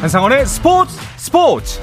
한상원의 0.00 0.46
스포츠 0.46 0.96
스포츠 1.18 1.78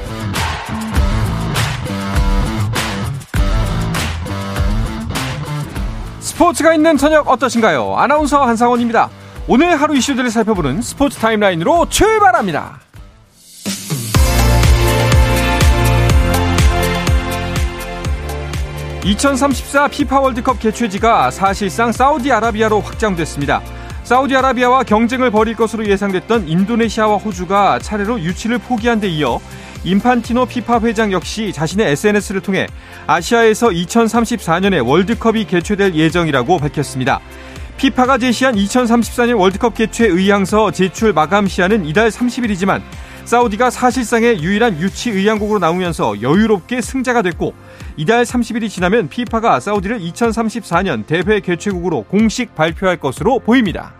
스포츠가 6.19 6.73
있는 6.73 6.97
저녁 6.97 7.29
어떠신가요? 7.29 7.95
아나운서 7.95 8.43
한상원입니다. 8.43 9.11
오늘 9.47 9.79
하루 9.79 9.95
이슈들을 9.95 10.31
살펴보는 10.31 10.81
스포츠 10.81 11.19
타임라인으로 11.19 11.89
출발합니다. 11.89 12.79
2034 19.05 19.87
피파 19.89 20.19
월드컵 20.19 20.59
개최지가 20.59 21.29
사실상 21.29 21.91
사우디아라비아로 21.91 22.81
확장됐습니다. 22.81 23.61
사우디아라비아와 24.07 24.83
경쟁을 24.83 25.31
벌일 25.31 25.57
것으로 25.57 25.85
예상됐던 25.85 26.47
인도네시아와 26.47 27.17
호주가 27.17 27.77
차례로 27.79 28.21
유치를 28.21 28.57
포기한 28.57 29.01
데 29.01 29.09
이어 29.09 29.41
인판티노 29.83 30.45
피파 30.45 30.79
회장 30.79 31.11
역시 31.11 31.51
자신의 31.51 31.91
SNS를 31.91 32.39
통해 32.39 32.67
아시아에서 33.05 33.67
2034년에 33.67 34.87
월드컵이 34.87 35.47
개최될 35.47 35.93
예정이라고 35.95 36.57
밝혔습니다. 36.57 37.19
피파가 37.75 38.17
제시한 38.17 38.55
2034년 38.55 39.37
월드컵 39.37 39.75
개최 39.75 40.07
의향서 40.07 40.71
제출 40.71 41.11
마감 41.11 41.45
시한은 41.45 41.85
이달 41.85 42.09
30일이지만 42.09 42.81
사우디가 43.25 43.71
사실상의 43.71 44.41
유일한 44.41 44.79
유치 44.79 45.09
의향국으로 45.09 45.59
나오면서 45.59 46.21
여유롭게 46.21 46.79
승자가 46.79 47.23
됐고 47.23 47.53
이달 47.97 48.23
30일이 48.23 48.69
지나면 48.69 49.09
피파가 49.09 49.59
사우디를 49.59 49.99
2034년 49.99 51.05
대회 51.05 51.41
개최국으로 51.41 52.03
공식 52.03 52.55
발표할 52.55 53.01
것으로 53.01 53.39
보입니다. 53.39 53.96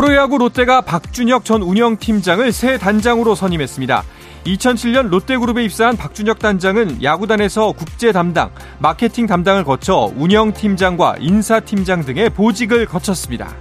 프로야구 0.00 0.38
롯데가 0.38 0.80
박준혁 0.80 1.44
전 1.44 1.60
운영팀장을 1.60 2.50
새 2.52 2.78
단장으로 2.78 3.34
선임했습니다. 3.34 4.02
2007년 4.46 5.10
롯데그룹에 5.10 5.62
입사한 5.64 5.98
박준혁 5.98 6.38
단장은 6.38 7.02
야구단에서 7.02 7.72
국제 7.72 8.10
담당, 8.10 8.50
마케팅 8.78 9.26
담당을 9.26 9.62
거쳐 9.62 10.10
운영팀장과 10.16 11.16
인사팀장 11.20 12.06
등의 12.06 12.30
보직을 12.30 12.86
거쳤습니다. 12.86 13.54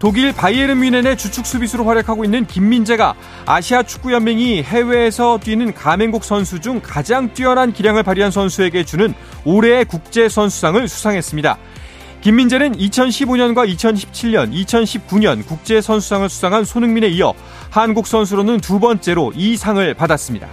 독일 0.00 0.34
바이에른 0.34 0.80
뮌헨의 0.80 1.16
주축 1.16 1.46
수비수로 1.46 1.84
활약하고 1.84 2.24
있는 2.24 2.44
김민재가 2.44 3.14
아시아 3.46 3.84
축구 3.84 4.12
연맹이 4.12 4.64
해외에서 4.64 5.38
뛰는 5.38 5.72
가맹국 5.72 6.24
선수 6.24 6.60
중 6.60 6.80
가장 6.82 7.32
뛰어난 7.32 7.72
기량을 7.72 8.02
발휘한 8.02 8.32
선수에게 8.32 8.84
주는 8.84 9.14
올해의 9.44 9.84
국제 9.84 10.28
선수상을 10.28 10.88
수상했습니다. 10.88 11.56
김민재는 12.24 12.78
2015년과 12.78 13.70
2017년, 13.74 14.50
2019년 14.50 15.46
국제 15.46 15.82
선수상을 15.82 16.26
수상한 16.30 16.64
손흥민에 16.64 17.06
이어 17.08 17.34
한국 17.68 18.06
선수로는 18.06 18.60
두 18.60 18.80
번째로 18.80 19.30
이 19.36 19.58
상을 19.58 19.92
받았습니다. 19.92 20.48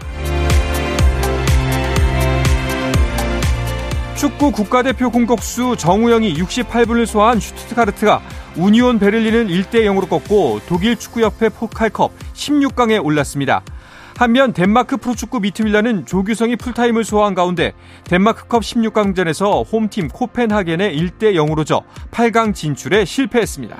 축구 4.17 4.51
국가대표 4.51 5.09
공격수 5.11 5.77
정우영이 5.77 6.33
68분을 6.33 7.05
소화한 7.05 7.39
슈투트가르트가 7.39 8.21
우니온 8.57 8.99
베를린을 8.99 9.47
1대 9.47 9.85
0으로 9.85 10.09
꺾고 10.09 10.59
독일 10.67 10.97
축구협회 10.97 11.47
포칼컵 11.47 12.11
16강에 12.33 13.01
올랐습니다. 13.01 13.63
한편 14.21 14.53
덴마크 14.53 14.97
프로축구 14.97 15.39
미트윌란은 15.39 16.05
조규성이 16.05 16.55
풀타임을 16.55 17.03
소화한 17.03 17.33
가운데 17.33 17.73
덴마크컵 18.03 18.61
16강전에서 18.61 19.65
홈팀 19.73 20.09
코펜하겐에 20.09 20.93
1대 20.93 21.33
0으로 21.33 21.65
져 21.65 21.81
8강 22.11 22.53
진출에 22.53 23.03
실패했습니다. 23.03 23.75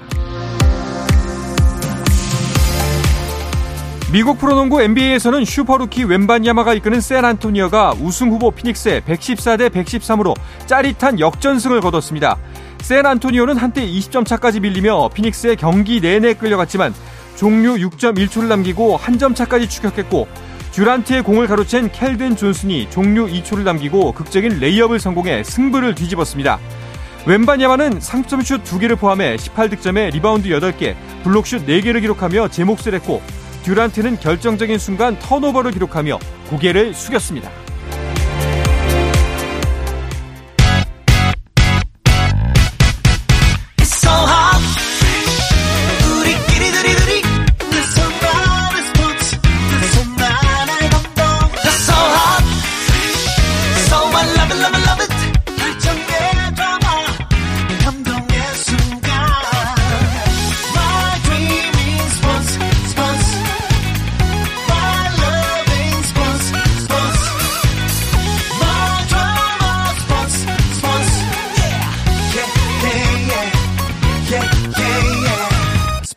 미국 4.11 4.39
프로농구 4.39 4.81
NBA에서는 4.81 5.45
슈퍼루키 5.45 6.05
웸반야마가 6.05 6.73
이끄는 6.73 7.01
샌 7.01 7.23
안토니오가 7.23 7.93
우승 8.01 8.31
후보 8.31 8.49
피닉스에 8.49 9.01
114대 9.01 9.69
113으로 9.69 10.33
짜릿한 10.65 11.19
역전승을 11.19 11.81
거뒀습니다. 11.81 12.39
샌 12.81 13.05
안토니오는 13.05 13.57
한때 13.57 13.85
20점 13.85 14.25
차까지 14.25 14.59
밀리며 14.59 15.09
피닉스의 15.09 15.55
경기 15.57 16.01
내내 16.01 16.33
끌려갔지만 16.33 16.95
종료 17.41 17.73
6.1초를 17.73 18.45
남기고 18.45 18.97
한 18.97 19.17
점 19.17 19.33
차까지 19.33 19.67
추격했고 19.67 20.27
듀란트의 20.73 21.23
공을 21.23 21.47
가로챈 21.47 21.91
켈든 21.91 22.35
존슨이 22.35 22.89
종료 22.91 23.25
2초를 23.25 23.63
남기고 23.63 24.11
극적인 24.11 24.59
레이업을 24.59 24.99
성공해 24.99 25.43
승부를 25.43 25.95
뒤집었습니다. 25.95 26.59
웸반야마는 27.25 27.99
3점슛 27.99 28.63
2개를 28.63 28.97
포함해 28.97 29.37
18득점에 29.37 30.11
리바운드 30.13 30.49
8개, 30.49 30.95
블록슛 31.23 31.65
4개를 31.65 32.01
기록하며 32.01 32.49
제 32.49 32.63
몫을 32.63 32.93
했고 32.93 33.23
듀란트는 33.63 34.19
결정적인 34.19 34.77
순간 34.77 35.17
턴오버를 35.17 35.71
기록하며 35.71 36.19
고개를 36.49 36.93
숙였습니다. 36.93 37.49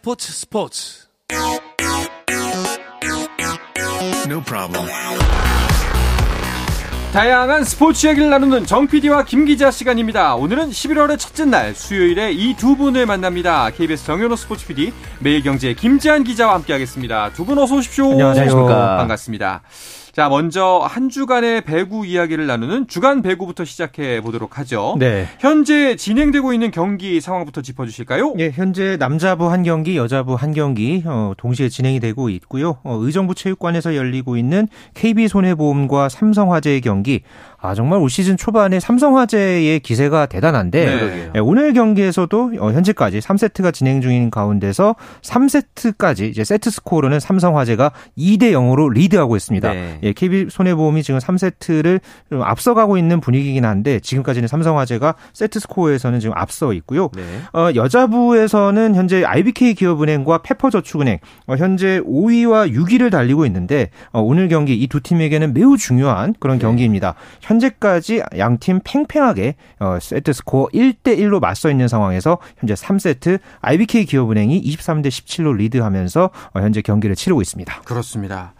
스포츠 0.04 0.32
스포츠 0.34 1.06
No 4.26 4.42
problem. 4.44 4.86
다양한 7.14 7.64
스포츠 7.64 8.06
얘기를 8.08 8.28
나누는 8.28 8.66
정 8.66 8.86
PD와 8.86 9.24
김 9.24 9.46
기자 9.46 9.70
시간입니다. 9.70 10.34
오늘은 10.34 10.68
11월의 10.68 11.18
첫째 11.18 11.46
날 11.46 11.74
수요일에 11.74 12.32
이 12.32 12.54
두 12.54 12.76
분을 12.76 13.06
만납니다. 13.06 13.70
KBS 13.70 14.04
정현호 14.04 14.36
스포츠 14.36 14.66
PD, 14.66 14.92
매일경제 15.20 15.72
김지한 15.72 16.22
기자와 16.24 16.52
함께하겠습니다. 16.56 17.30
두 17.32 17.46
분 17.46 17.56
어서 17.56 17.76
오십시오. 17.76 18.10
안녕하세요. 18.12 18.66
반갑습니다. 18.66 19.62
자, 20.14 20.28
먼저 20.28 20.78
한 20.88 21.08
주간의 21.08 21.62
배구 21.62 22.06
이야기를 22.06 22.46
나누는 22.46 22.86
주간 22.86 23.20
배구부터 23.20 23.64
시작해 23.64 24.20
보도록 24.20 24.60
하죠. 24.60 24.94
네. 24.96 25.26
현재 25.40 25.96
진행되고 25.96 26.52
있는 26.52 26.70
경기 26.70 27.20
상황부터 27.20 27.62
짚어 27.62 27.84
주실까요? 27.84 28.32
예, 28.38 28.50
현재 28.50 28.96
남자부 28.96 29.50
한 29.50 29.64
경기, 29.64 29.96
여자부 29.96 30.36
한 30.36 30.54
경기 30.54 31.02
어, 31.04 31.32
동시에 31.36 31.68
진행이 31.68 31.98
되고 31.98 32.28
있고요. 32.28 32.78
어, 32.84 32.96
의정부 33.00 33.34
체육관에서 33.34 33.96
열리고 33.96 34.36
있는 34.36 34.68
KB 34.94 35.26
손해보험과 35.26 36.08
삼성화재의 36.08 36.80
경기 36.82 37.22
아, 37.64 37.74
정말 37.74 37.98
올 37.98 38.10
시즌 38.10 38.36
초반에 38.36 38.80
삼성화재의 38.80 39.80
기세가 39.80 40.26
대단한데 40.26 40.84
네. 40.84 41.30
네, 41.34 41.40
오늘 41.40 41.72
경기에서도 41.72 42.52
어, 42.60 42.72
현재까지 42.72 43.20
3세트가 43.20 43.72
진행 43.72 44.00
중인 44.00 44.30
가운데서 44.30 44.96
3세트까지 45.22 46.30
이제 46.30 46.44
세트 46.44 46.70
스코어로는 46.70 47.20
삼성화재가 47.20 47.92
2대 48.18 48.52
0으로 48.52 48.92
리드하고 48.92 49.36
있습니다. 49.36 49.72
네. 49.72 49.98
예, 50.02 50.12
KB 50.12 50.46
손해보험이 50.50 51.02
지금 51.02 51.20
3세트를 51.20 52.00
앞서가고 52.42 52.98
있는 52.98 53.20
분위기긴 53.20 53.64
한데 53.64 54.00
지금까지는 54.00 54.48
삼성화재가 54.48 55.14
세트 55.32 55.60
스코어에서는 55.60 56.20
지금 56.20 56.36
앞서 56.36 56.72
있고요. 56.72 57.10
네. 57.14 57.22
어, 57.52 57.70
여자부에서는 57.74 58.94
현재 58.94 59.24
IBK 59.24 59.74
기업은행과 59.74 60.38
페퍼저축은행 60.38 61.18
어, 61.46 61.56
현재 61.56 62.00
5위와 62.00 62.72
6위를 62.72 63.10
달리고 63.10 63.46
있는데 63.46 63.90
어, 64.12 64.20
오늘 64.20 64.48
경기 64.48 64.74
이 64.74 64.86
두 64.94 65.00
팀에게는 65.00 65.54
매우 65.54 65.76
중요한 65.76 66.34
그런 66.38 66.58
네. 66.58 66.62
경기입니다. 66.62 67.14
현 67.40 67.53
재까지 67.60 68.22
양팀 68.36 68.80
팽팽하게 68.84 69.56
어, 69.80 69.98
세트 70.00 70.32
스코어 70.32 70.68
1대 70.68 71.18
1로 71.18 71.40
맞서 71.40 71.70
있는 71.70 71.88
상황에서 71.88 72.38
현재 72.58 72.74
3세트 72.74 73.40
IBK 73.60 74.06
기업은행이 74.06 74.62
23대 74.62 75.08
17로 75.08 75.56
리드하면서 75.56 76.30
어, 76.54 76.60
현재 76.60 76.82
경기를 76.82 77.16
치르고 77.16 77.42
있습니다. 77.42 77.82
그렇습니다. 77.84 78.54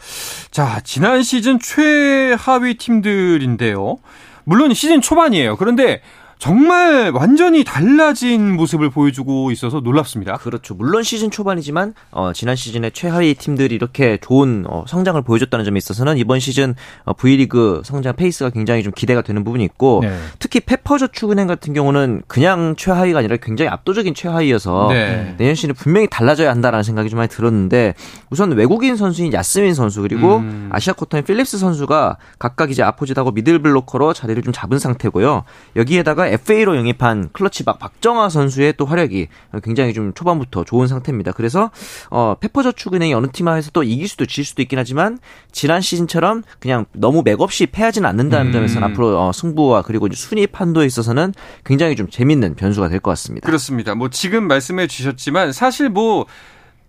자, 0.51 0.81
지난 0.85 1.23
시즌 1.23 1.59
최하위 1.59 2.75
팀들인데요. 2.79 3.99
물론 4.45 4.75
시즌 4.75 5.01
초반이에요. 5.01 5.57
그런데 5.57 6.01
정말 6.39 7.11
완전히 7.15 7.65
달라진 7.65 8.55
모습을 8.57 8.91
보여주고 8.91 9.51
있어서 9.51 9.81
놀랍습니다. 9.81 10.37
그렇죠. 10.37 10.75
물론 10.75 11.03
시즌 11.03 11.31
초반이지만 11.31 11.95
어, 12.11 12.33
지난 12.33 12.57
시즌에 12.57 12.91
최하위 12.91 13.35
팀들이 13.35 13.75
이렇게 13.75 14.19
좋은 14.21 14.65
어, 14.69 14.85
성장을 14.87 15.21
보여줬다는 15.23 15.65
점에 15.65 15.79
있어서는 15.79 16.19
이번 16.19 16.41
시즌 16.41 16.75
어, 17.05 17.13
V리그 17.15 17.83
성장 17.85 18.15
페이스가 18.17 18.51
굉장히 18.51 18.83
좀 18.83 18.93
기대가 18.95 19.23
되는 19.23 19.45
부분이 19.45 19.65
있고 19.65 20.01
네. 20.03 20.17
특히 20.39 20.61
페퍼저축은행 20.61 21.47
같은 21.47 21.73
경우는 21.73 22.23
그냥 22.27 22.75
최하위가 22.77 23.21
아니라 23.21 23.37
굉장히 23.37 23.71
압도적인 23.71 24.15
최하위여서 24.15 24.89
네. 24.91 25.35
내년 25.39 25.55
시즌에 25.55 25.73
분명히 25.73 26.09
달라져야 26.09 26.51
한다라는 26.51 26.83
생각이 26.83 27.09
좀 27.09 27.19
많이 27.19 27.29
들었는데 27.29 27.95
우선 28.31 28.53
외국인 28.53 28.97
선수인 28.97 29.33
야스민 29.33 29.75
선수 29.75 30.03
그리고 30.03 30.39
음. 30.39 30.69
아시아 30.73 30.93
쿼터인 30.95 31.25
필립스 31.25 31.59
선수가 31.59 32.19
각각 32.39 32.71
이제 32.71 32.83
아포짓하고 32.83 33.31
미들 33.31 33.61
블로커로 33.61 34.13
자리를 34.13 34.43
좀 34.43 34.53
잡은 34.53 34.79
상태고요. 34.79 35.45
여기에다가 35.77 36.24
FA로 36.29 36.77
영입한 36.77 37.31
클러치박 37.33 37.79
박정아 37.79 38.29
선수의 38.29 38.75
또 38.77 38.85
활약이 38.87 39.29
굉장히 39.63 39.93
좀 39.93 40.13
초반부터 40.15 40.65
좋은 40.65 40.87
상태입니다. 40.87 41.33
그래서 41.33 41.71
어 42.11 42.35
페퍼저축은행이 42.41 43.15
어느 43.15 43.29
팀하에서 43.33 43.71
또 43.73 43.83
이길 43.83 44.09
수도 44.09 44.27
질 44.27 44.45
수도 44.45 44.63
있긴 44.63 44.79
하지만 44.79 45.19
지난 45.53 45.81
시즌처럼 45.81 46.43
그냥 46.59 46.87
너무 46.93 47.23
맥없이 47.25 47.67
패하지는 47.67 48.09
않는다는 48.09 48.49
음. 48.49 48.53
점에서는 48.53 48.89
앞으로 48.89 49.21
어, 49.21 49.33
승부와 49.33 49.83
그리고 49.83 50.09
순위 50.13 50.47
판도에 50.47 50.87
있어서는 50.87 51.33
굉장히 51.65 51.97
좀 51.97 52.09
재밌는 52.11 52.55
변수가 52.57 52.89
될 52.89 53.01
것 53.01 53.11
같습니다. 53.13 53.45
그렇습니다. 53.47 53.95
뭐 53.95 54.09
지금 54.09 54.49
말씀해 54.49 54.87
주셨지만 54.87 55.53
사실 55.53 55.89
뭐 55.91 56.27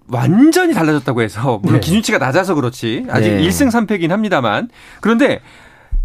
완전히 0.08 0.74
달라졌다고 0.74 1.22
해서 1.22 1.60
물론 1.64 1.82
네. 1.82 1.86
기준치가 1.86 2.18
낮아서 2.20 2.54
그렇지 2.56 3.06
아직 3.10 3.32
네. 3.32 3.42
1승 3.48 3.72
3패긴 3.72 4.10
합니다만 4.10 4.70
그런데 5.02 5.42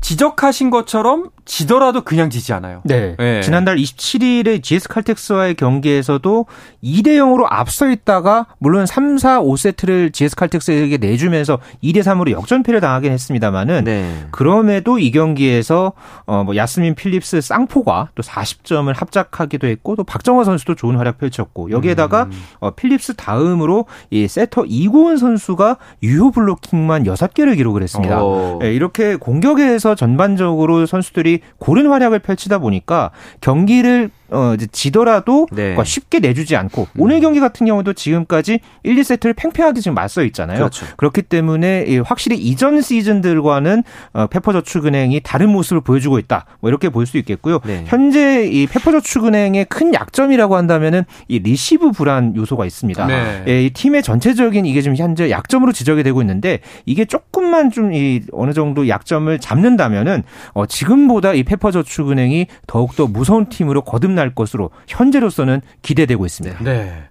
지적하신 0.01 0.71
것처럼 0.71 1.31
지더라도 1.45 2.03
그냥 2.03 2.31
지지 2.31 2.53
않아요. 2.53 2.81
네. 2.85 3.17
네. 3.19 3.43
지난달 3.43 3.77
27일에 3.77 4.63
GS 4.63 4.89
칼텍스와의 4.89 5.55
경기에서도 5.57 6.47
2대 6.83 7.09
0으로 7.17 7.47
앞서 7.49 7.91
있다가 7.91 8.47
물론 8.59 8.87
3, 8.87 9.19
4, 9.19 9.41
5세트를 9.41 10.13
GS 10.13 10.37
칼텍스에게 10.37 10.97
내주면서 10.99 11.59
2대 11.83 11.99
3으로 11.99 12.31
역전패를 12.31 12.81
당하긴 12.81 13.13
했습니다만은 13.13 13.85
네. 13.85 14.27
그럼에도 14.31 14.99
이 14.99 15.11
경기에서 15.11 15.93
어뭐 16.27 16.57
야스민 16.57 16.95
필립스 16.95 17.41
쌍포가 17.41 18.11
또 18.15 18.23
40점을 18.23 18.93
합작하기도 18.95 19.67
했고 19.67 19.97
또 19.97 20.05
박정화 20.05 20.45
선수도 20.45 20.77
좋은 20.77 20.97
활약 20.97 21.19
펼쳤고 21.19 21.73
여기에다가 21.73 22.25
음. 22.25 22.43
어 22.61 22.71
필립스 22.71 23.15
다음으로 23.15 23.87
이 24.11 24.29
세터 24.29 24.67
이고은 24.67 25.17
선수가 25.17 25.77
유효 26.05 26.31
블로킹만 26.31 27.05
6개를 27.05 27.57
기록을 27.57 27.83
했습니다. 27.83 28.21
네, 28.61 28.73
이렇게 28.73 29.17
공격에서 29.17 29.90
전반적으로 29.95 30.87
선수들이 30.87 31.41
고른 31.59 31.87
활약을 31.87 32.21
펼치다 32.21 32.59
보니까 32.59 33.11
경기를 33.41 34.11
어, 34.31 34.55
이제 34.55 34.67
지더라도 34.73 35.47
네. 35.53 35.77
쉽게 35.85 36.21
내주지 36.21 36.57
않고 36.57 36.83
음. 36.93 37.01
오늘 37.01 37.21
경기 37.21 37.41
같은 37.41 37.67
경우도 37.67 37.93
지금까지 37.95 38.61
1, 38.83 38.97
2세트를 38.97 39.35
팽팽하게 39.37 39.81
지금 39.81 39.95
맞서 39.95 40.23
있잖아요. 40.25 40.57
그렇죠. 40.59 40.87
그렇기 40.97 41.23
때문에 41.23 41.99
확실히 42.05 42.37
이전 42.39 42.81
시즌들과는 42.81 43.83
어, 44.13 44.27
페퍼저축은행이 44.29 45.21
다른 45.23 45.51
모습을 45.51 45.81
보여주고 45.83 46.19
있다. 46.19 46.47
뭐 46.61 46.71
이렇게 46.71 46.89
볼 46.89 47.07
수 47.07 47.19
있겠고요. 47.19 47.59
네. 47.65 47.85
현재 47.89 48.47
이 48.47 48.67
페퍼저축은행의 48.69 49.65
큰 49.65 49.93
약점이라고 49.93 50.55
한다면은 50.55 51.03
이 51.27 51.41
리시브 51.41 51.91
불안 51.93 52.37
요소가 52.37 52.67
있습니다. 52.67 53.07
네. 53.07 53.45
예, 53.49 53.65
이 53.65 53.71
팀의 53.71 54.03
전체적인 54.05 54.65
이게 54.67 54.81
지금 54.81 54.97
현재 54.97 55.29
약점으로 55.31 55.73
지적이 55.73 56.05
되고 56.05 56.21
있는데 56.21 56.61
이게 56.87 57.05
조금만 57.05 57.71
좀 57.71 57.91
이 57.93 58.21
어느 58.33 58.53
정도 58.53 58.87
약점을 58.89 59.37
잡는다면은 59.41 60.23
어, 60.53 60.67
지금보다 60.67 61.33
이 61.35 61.43
페퍼저축은행이 61.43 62.47
더욱더 62.69 63.07
무서운 63.09 63.47
팀으로 63.49 63.83
거듭나 63.83 64.20
날 64.21 64.35
것으로 64.35 64.71
현재로서는 64.87 65.63
기대되고 65.83 66.27
있습니다. 66.27 66.63
네. 66.63 67.05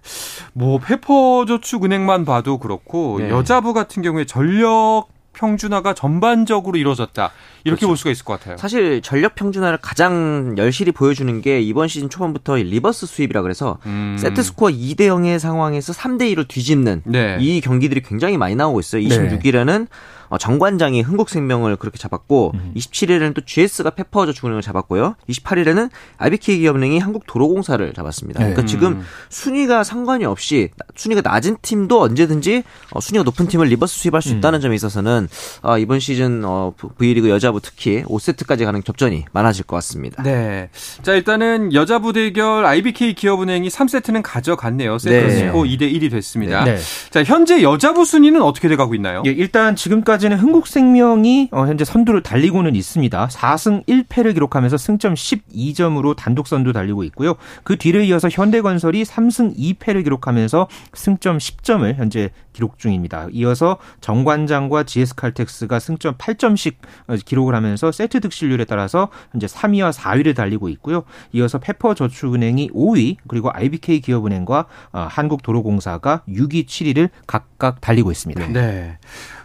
뭐 0.52 0.78
페퍼저축은행만 0.78 2.24
봐도 2.24 2.58
그렇고 2.58 3.18
네. 3.18 3.30
여자부 3.30 3.72
같은 3.72 4.02
경우에 4.02 4.24
전력 4.24 5.08
평준화가 5.32 5.94
전반적으로 5.94 6.76
이루어졌다. 6.76 7.30
이렇게 7.64 7.80
그렇죠. 7.80 7.86
볼 7.88 7.96
수가 7.96 8.10
있을 8.10 8.24
것 8.24 8.38
같아요. 8.38 8.56
사실 8.56 9.00
전력 9.00 9.34
평준화를 9.34 9.78
가장 9.80 10.54
여실히 10.58 10.92
보여주는 10.92 11.40
게 11.40 11.60
이번 11.60 11.88
시즌 11.88 12.10
초반부터 12.10 12.56
리버스 12.56 13.06
스윕이라 13.06 13.42
그래서 13.42 13.78
음. 13.86 14.16
세트 14.18 14.42
스코어 14.42 14.70
2대 14.70 15.00
0의 15.00 15.38
상황에서 15.38 15.92
3대 15.92 16.34
2로 16.34 16.46
뒤집는 16.46 17.02
네. 17.04 17.38
이 17.40 17.60
경기들이 17.60 18.02
굉장히 18.02 18.38
많이 18.38 18.54
나오고 18.54 18.80
있어요. 18.80 19.02
26일에는 19.02 19.80
네. 19.80 19.86
어, 20.30 20.38
정관장이 20.38 21.02
흥국생명을 21.02 21.76
그렇게 21.76 21.98
잡았고 21.98 22.52
음. 22.54 22.72
27일에는 22.76 23.34
또 23.34 23.40
GS가 23.44 23.90
페퍼저축은행을 23.90 24.62
잡았고요. 24.62 25.16
28일에는 25.28 25.90
IBK 26.18 26.58
기업은행이 26.60 27.00
한국도로공사를 27.00 27.92
잡았습니다. 27.92 28.38
네. 28.38 28.50
그러니까 28.50 28.64
지금 28.66 28.92
음. 28.92 29.02
순위가 29.28 29.82
상관이 29.82 30.24
없이 30.24 30.70
순위가 30.94 31.20
낮은 31.22 31.58
팀도 31.62 32.00
언제든지 32.00 32.62
어, 32.92 33.00
순위가 33.00 33.24
높은 33.24 33.48
팀을 33.48 33.66
리버스 33.66 33.98
스윕할 33.98 34.22
수 34.22 34.30
음. 34.30 34.38
있다는 34.38 34.60
점에 34.60 34.74
있어서는 34.76 35.28
어, 35.62 35.78
이번 35.78 35.98
시즌 35.98 36.42
어, 36.44 36.72
V리그 36.98 37.28
여자부 37.28 37.60
특히 37.60 38.04
5세트까지 38.04 38.64
가는 38.64 38.84
접전이 38.84 39.24
많아질 39.32 39.64
것 39.64 39.74
같습니다. 39.76 40.22
네. 40.22 40.70
자 41.02 41.12
일단은 41.14 41.74
여자부 41.74 42.12
대결 42.12 42.64
IBK 42.64 43.14
기업은행이 43.14 43.68
3세트는 43.68 44.22
가져갔네요. 44.22 44.98
세트 44.98 45.26
네. 45.26 45.52
2대 45.52 45.92
1이 45.92 46.08
됐습니다. 46.12 46.62
네. 46.64 46.78
자 47.10 47.24
현재 47.24 47.62
여자부 47.62 48.04
순위는 48.04 48.42
어떻게 48.42 48.68
돼가고 48.68 48.94
있나요? 48.94 49.24
예, 49.26 49.30
일단 49.30 49.74
지금까지 49.74 50.19
현재까지는 50.20 50.38
흥국생명이 50.38 51.48
어, 51.50 51.66
현재 51.66 51.84
선두를 51.84 52.22
달리고는 52.22 52.76
있습니다. 52.76 53.26
4승 53.26 53.84
1패를 53.86 54.34
기록하면서 54.34 54.76
승점 54.76 55.14
12점으로 55.14 56.14
단독 56.14 56.46
선두 56.46 56.72
달리고 56.72 57.02
있고요. 57.04 57.34
그 57.64 57.76
뒤를 57.76 58.04
이어서 58.04 58.28
현대건설이 58.28 59.02
3승 59.02 59.56
2패를 59.56 60.04
기록하면서 60.04 60.68
승점 60.94 61.38
10점을 61.38 61.94
현재 61.94 62.30
기록 62.52 62.78
중입니다. 62.78 63.28
이어서 63.32 63.78
정관장과 64.00 64.84
GS칼텍스가 64.84 65.78
승점 65.78 66.14
8점씩 66.16 66.74
어, 67.08 67.16
기록을 67.16 67.54
하면서 67.54 67.90
세트 67.90 68.20
득실률에 68.20 68.66
따라서 68.66 69.08
현재 69.32 69.46
3위와 69.46 69.92
4위를 69.92 70.36
달리고 70.36 70.68
있고요. 70.68 71.04
이어서 71.32 71.58
페퍼저축은행이 71.58 72.70
5위 72.70 73.16
그리고 73.26 73.50
IBK 73.52 74.00
기업은행과 74.00 74.66
어, 74.92 75.08
한국도로공사가 75.10 76.22
6위, 76.28 76.66
7위를 76.66 77.08
각각 77.26 77.80
달리고 77.80 78.10
있습니다. 78.10 78.46
네. 78.48 78.98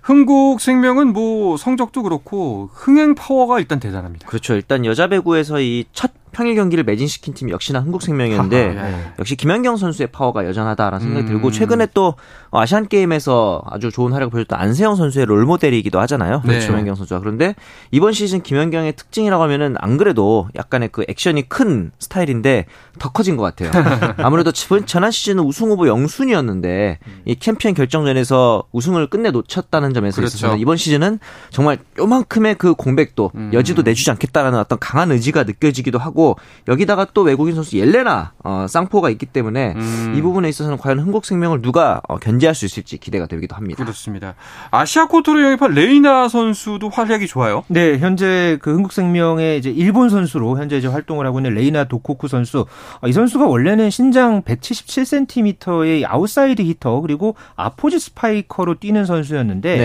흥국생명은 0.05 1.13
뭐 1.13 1.57
성적도 1.57 2.03
그렇고 2.03 2.69
흥행 2.73 3.15
파워가 3.15 3.59
일단 3.59 3.79
대단합니다. 3.79 4.27
그렇죠. 4.27 4.53
일단 4.53 4.85
여자 4.85 5.07
배구에서 5.07 5.59
이첫 5.59 6.11
평일 6.35 6.55
경기를 6.55 6.83
매진시킨 6.83 7.33
팀이 7.33 7.53
역시나 7.53 7.79
흥국생명이었는데 7.79 8.73
네. 8.73 9.13
역시 9.19 9.37
김연경 9.37 9.77
선수의 9.77 10.07
파워가 10.07 10.45
여전하다라는 10.45 10.99
생각이 10.99 11.27
음. 11.27 11.27
들고 11.27 11.49
최근에 11.51 11.87
또 11.93 12.15
아시안 12.51 12.89
게임에서 12.89 13.61
아주 13.65 13.89
좋은 13.89 14.11
활약을 14.11 14.31
보여줬던 14.31 14.59
안세영 14.59 14.97
선수의 14.97 15.27
롤 15.27 15.45
모델이기도 15.45 15.97
하잖아요. 16.01 16.41
네. 16.43 16.59
김연경 16.59 16.95
선수가 16.95 17.21
그런데 17.21 17.55
이번 17.91 18.11
시즌 18.11 18.43
김연경의 18.43 18.97
특징이라고 18.97 19.41
하면은 19.43 19.75
안 19.79 19.95
그래도 19.95 20.49
약간의 20.57 20.89
그 20.91 21.05
액션이 21.07 21.47
큰 21.47 21.91
스타일인데 21.99 22.65
더 22.99 23.13
커진 23.13 23.37
것 23.37 23.43
같아요. 23.43 23.71
아무래도 24.19 24.51
지난 24.51 25.11
시즌은 25.11 25.41
우승 25.41 25.69
후보 25.69 25.87
영순위였는데 25.87 26.99
이 27.23 27.35
챔피언 27.35 27.75
결정전에서 27.75 28.63
우승을 28.73 29.09
끝내 29.09 29.31
놓쳤다는 29.31 29.93
점에서 29.93 30.17
그렇죠. 30.17 30.35
있어서 30.35 30.57
이번 30.57 30.75
시즌은 30.75 31.19
정말 31.49 31.77
요만큼의 31.97 32.55
그 32.55 32.73
공백도 32.73 33.31
음. 33.35 33.51
여지도 33.53 33.83
내주지 33.83 34.11
않겠다라는 34.11 34.59
어떤 34.59 34.79
강한 34.79 35.11
의지가 35.11 35.43
느껴지기도 35.43 35.97
하고 35.97 36.24
여기다가 36.67 37.07
또 37.13 37.21
외국인 37.21 37.55
선수 37.55 37.77
옐레나 37.77 38.33
어, 38.43 38.65
쌍포가 38.67 39.09
있기 39.11 39.25
때문에 39.25 39.73
음. 39.75 40.13
이 40.15 40.21
부분에 40.21 40.49
있어서는 40.49 40.77
과연 40.77 40.99
흥국생명을 40.99 41.61
누가 41.61 42.01
어, 42.07 42.17
견제할 42.17 42.55
수 42.55 42.65
있을지 42.65 42.97
기대가 42.97 43.27
되기도 43.27 43.55
합니다. 43.55 43.83
그렇습니다. 43.83 44.35
아시아 44.71 45.07
쿼터로 45.07 45.41
영입한 45.43 45.73
레이나 45.73 46.27
선수도 46.27 46.89
활약이 46.89 47.27
좋아요. 47.27 47.63
네, 47.67 47.97
현재 47.97 48.57
그 48.61 48.73
흥국생명의 48.73 49.57
이제 49.57 49.69
일본 49.69 50.09
선수로 50.09 50.57
현재 50.57 50.77
이제 50.77 50.87
활동을 50.87 51.25
하고 51.25 51.39
있는 51.39 51.53
레이나 51.53 51.85
도코쿠 51.85 52.27
선수. 52.27 52.65
아, 53.01 53.07
이 53.07 53.13
선수가 53.13 53.45
원래는 53.45 53.89
신장 53.89 54.41
177cm의 54.43 56.05
아웃사이드 56.07 56.61
히터 56.61 57.01
그리고 57.01 57.35
아포짓 57.55 57.99
스파이커로 57.99 58.75
뛰는 58.75 59.05
선수였는데 59.05 59.77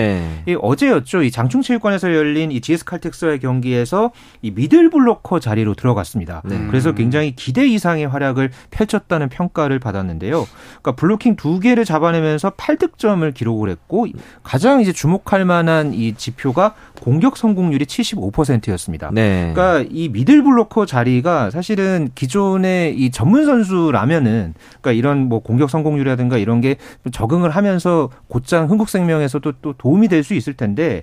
네. 0.45 0.55
어제였죠. 0.59 1.23
이 1.23 1.31
장충체육관에서 1.31 2.13
열린 2.13 2.51
이 2.51 2.61
GS 2.61 2.85
칼텍스와의 2.85 3.39
경기에서 3.39 4.11
이 4.41 4.51
미들 4.51 4.89
블로커 4.89 5.39
자리로 5.39 5.75
들어갔습니다. 5.75 6.30
네. 6.45 6.65
그래서 6.67 6.93
굉장히 6.93 7.35
기대 7.35 7.67
이상의 7.67 8.07
활약을 8.07 8.51
펼쳤다는 8.69 9.27
평가를 9.27 9.79
받았는데요. 9.79 10.47
그러니까 10.81 10.91
블로킹 10.93 11.35
두 11.35 11.59
개를 11.59 11.83
잡아내면서 11.83 12.51
8득점을 12.51 13.33
기록을 13.33 13.69
했고 13.69 14.07
가장 14.41 14.79
이제 14.79 14.93
주목할 14.93 15.43
만한 15.43 15.93
이 15.93 16.13
지표가 16.13 16.75
공격 17.01 17.35
성공률이 17.35 17.83
75%였습니다. 17.83 19.09
네. 19.11 19.51
그러니까 19.53 19.89
이 19.91 20.07
미들 20.07 20.43
블로커 20.43 20.85
자리가 20.85 21.49
사실은 21.49 22.07
기존의 22.15 22.95
이 22.97 23.11
전문 23.11 23.45
선수라면은 23.45 24.53
그러니까 24.81 24.91
이런 24.93 25.27
뭐 25.27 25.39
공격 25.39 25.69
성공률이라든가 25.69 26.37
이런 26.37 26.61
게 26.61 26.77
적응을 27.11 27.49
하면서 27.49 28.09
곧장 28.29 28.69
흥국생명에서도 28.69 29.51
또 29.61 29.73
도움이 29.73 30.07
될 30.07 30.21
수 30.21 30.35
있을 30.35 30.53
텐데 30.53 31.01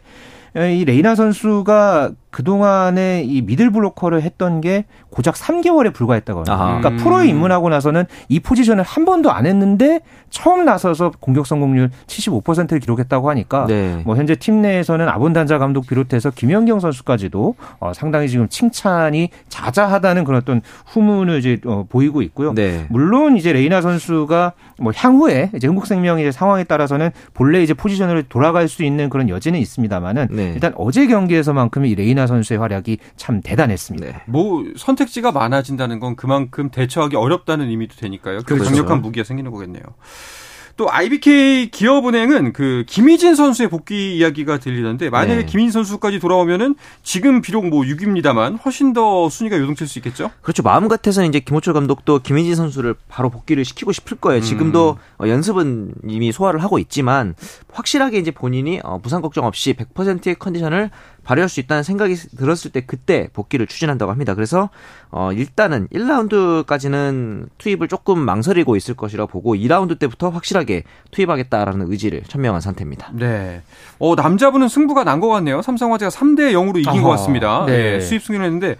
이 0.55 0.85
레이나 0.85 1.17
선수가 1.17 2.13
그동안에 2.31 3.25
이 3.25 3.43
미들 3.43 3.71
블로커를 3.71 4.23
했던 4.23 4.61
게 4.61 4.85
고작 5.11 5.35
3개월에 5.35 5.93
불과했다고 5.95 6.41
합니다. 6.41 6.79
그러니까 6.79 7.03
프로에 7.03 7.27
입문하고 7.27 7.69
나서는 7.69 8.05
이 8.29 8.41
포지션을 8.41 8.85
한 8.85 9.05
번도 9.05 9.31
안 9.31 9.47
했는데 9.47 10.01
처음 10.31 10.65
나서서 10.65 11.13
공격 11.21 11.47
성공률 11.47 11.91
75%를 12.07 12.81
기록했다고 12.81 13.31
하니까 13.31 13.67
네. 13.67 14.03
뭐 14.05 14.17
현재 14.17 14.35
팀 14.35 14.61
내에서는 14.61 15.09
아본단자 15.09 15.59
감독 15.59 15.87
비롯해서 15.87 16.31
김연경 16.31 16.81
선수까지도 16.81 17.55
어 17.81 17.93
상당히 17.95 18.29
지금 18.29 18.49
칭찬이 18.49 19.31
자자하다는 19.49 20.25
그런 20.25 20.41
어떤 20.41 20.61
후문을 20.87 21.39
이제 21.39 21.59
어 21.65 21.87
보이고 21.89 22.21
있고요. 22.23 22.53
네. 22.53 22.87
물론 22.91 23.37
이제 23.37 23.53
레이나 23.53 23.81
선수가 23.81 24.53
뭐 24.81 24.93
향후에 24.95 25.51
이제 25.57 25.67
흥국생명 25.67 26.21
이제 26.21 26.31
상황에 26.31 26.65
따라서는 26.65 27.11
본래 27.33 27.63
이제 27.63 27.73
포지션으로 27.73 28.23
돌아갈 28.29 28.69
수 28.69 28.85
있는 28.85 29.09
그런 29.09 29.29
여지는 29.29 29.59
있습니다만은 29.59 30.29
네. 30.31 30.53
일단 30.55 30.73
어제 30.77 31.07
경기에서만큼 31.07 31.87
이 31.87 31.95
레이나 31.95 32.18
선수의 32.27 32.59
활약이 32.59 32.99
참 33.17 33.41
대단했습니다. 33.43 34.07
네. 34.07 34.23
뭐 34.27 34.65
선택지가 34.77 35.33
많아진다는 35.33 36.01
건 36.01 36.17
그만큼 36.17 36.71
대처하기 36.71 37.17
어렵다는 37.17 37.69
의미도 37.69 37.97
되니까요. 37.97 38.39
그 38.39 38.55
그렇죠. 38.55 38.65
강력한 38.65 39.03
무기가 39.03 39.25
생기는 39.25 39.51
거겠네요. 39.51 39.83
또 40.79 40.91
IBK 40.91 41.71
기업은행은 41.73 42.53
그 42.53 42.85
김희진 42.87 43.35
선수의 43.35 43.69
복귀 43.69 44.17
이야기가 44.17 44.59
들리던데 44.59 45.11
만약에 45.11 45.41
네. 45.41 45.45
김희진 45.45 45.73
선수까지 45.73 46.21
돌아오면은 46.21 46.77
지금 47.03 47.43
비록 47.43 47.67
뭐 47.67 47.83
6위입니다만 47.83 48.65
훨씬 48.65 48.93
더 48.93 49.29
순위가 49.29 49.59
요동칠 49.59 49.89
수 49.89 49.99
있겠죠? 49.99 50.31
그렇죠. 50.41 50.63
마음 50.63 50.87
같아서는 50.87 51.31
이제 51.31 51.41
김호철 51.41 51.75
감독도 51.75 52.21
김희진 52.21 52.55
선수를 52.55 52.95
바로 53.09 53.29
복귀를 53.29 53.65
시키고 53.65 53.91
싶을 53.91 54.19
거예요. 54.19 54.41
지금도 54.41 54.99
음. 55.21 55.29
연습은 55.29 55.95
이미 56.07 56.31
소화를 56.31 56.63
하고 56.63 56.79
있지만 56.79 57.35
확실하게 57.73 58.19
이제 58.19 58.31
본인이 58.31 58.79
어, 58.85 58.99
부상 58.99 59.21
걱정 59.21 59.47
없이 59.47 59.75
100%의 59.75 60.37
컨디션을 60.37 60.91
발휘할 61.29 61.51
수 61.51 61.61
있다는 61.61 61.83
생각이 61.83 62.15
들었을 62.15 62.73
때 62.73 62.81
그때 62.81 63.29
복귀를 63.35 63.67
추진한다고 63.67 64.11
합니다. 64.11 64.35
그래서 64.35 64.71
어 65.11 65.31
일단은 65.31 65.87
1라운드까지는 65.93 67.49
투입을 67.59 67.87
조금 67.89 68.19
망설이고 68.19 68.77
있을 68.77 68.95
것이라 68.95 69.27
보고 69.27 69.55
2라운드 69.55 69.99
때부터 69.99 70.31
확실하게 70.31 70.85
투입하겠다라는 71.11 71.91
의지를 71.91 72.23
천명한 72.27 72.63
상태입니다. 72.63 73.11
네. 73.13 73.61
어 73.99 74.15
남자분은 74.15 74.69
승부가 74.69 75.05
난 75.05 75.19
것 75.19 75.29
같네요. 75.29 75.61
삼성화재가 75.63 76.11
3대 76.11 76.53
0으로 76.53 76.79
이긴 76.79 76.89
아하, 76.91 77.03
것 77.03 77.09
같습니다. 77.11 77.65
네. 77.67 77.77
네. 77.99 78.01
수입 78.01 78.23
승리를 78.23 78.45
했는데 78.47 78.77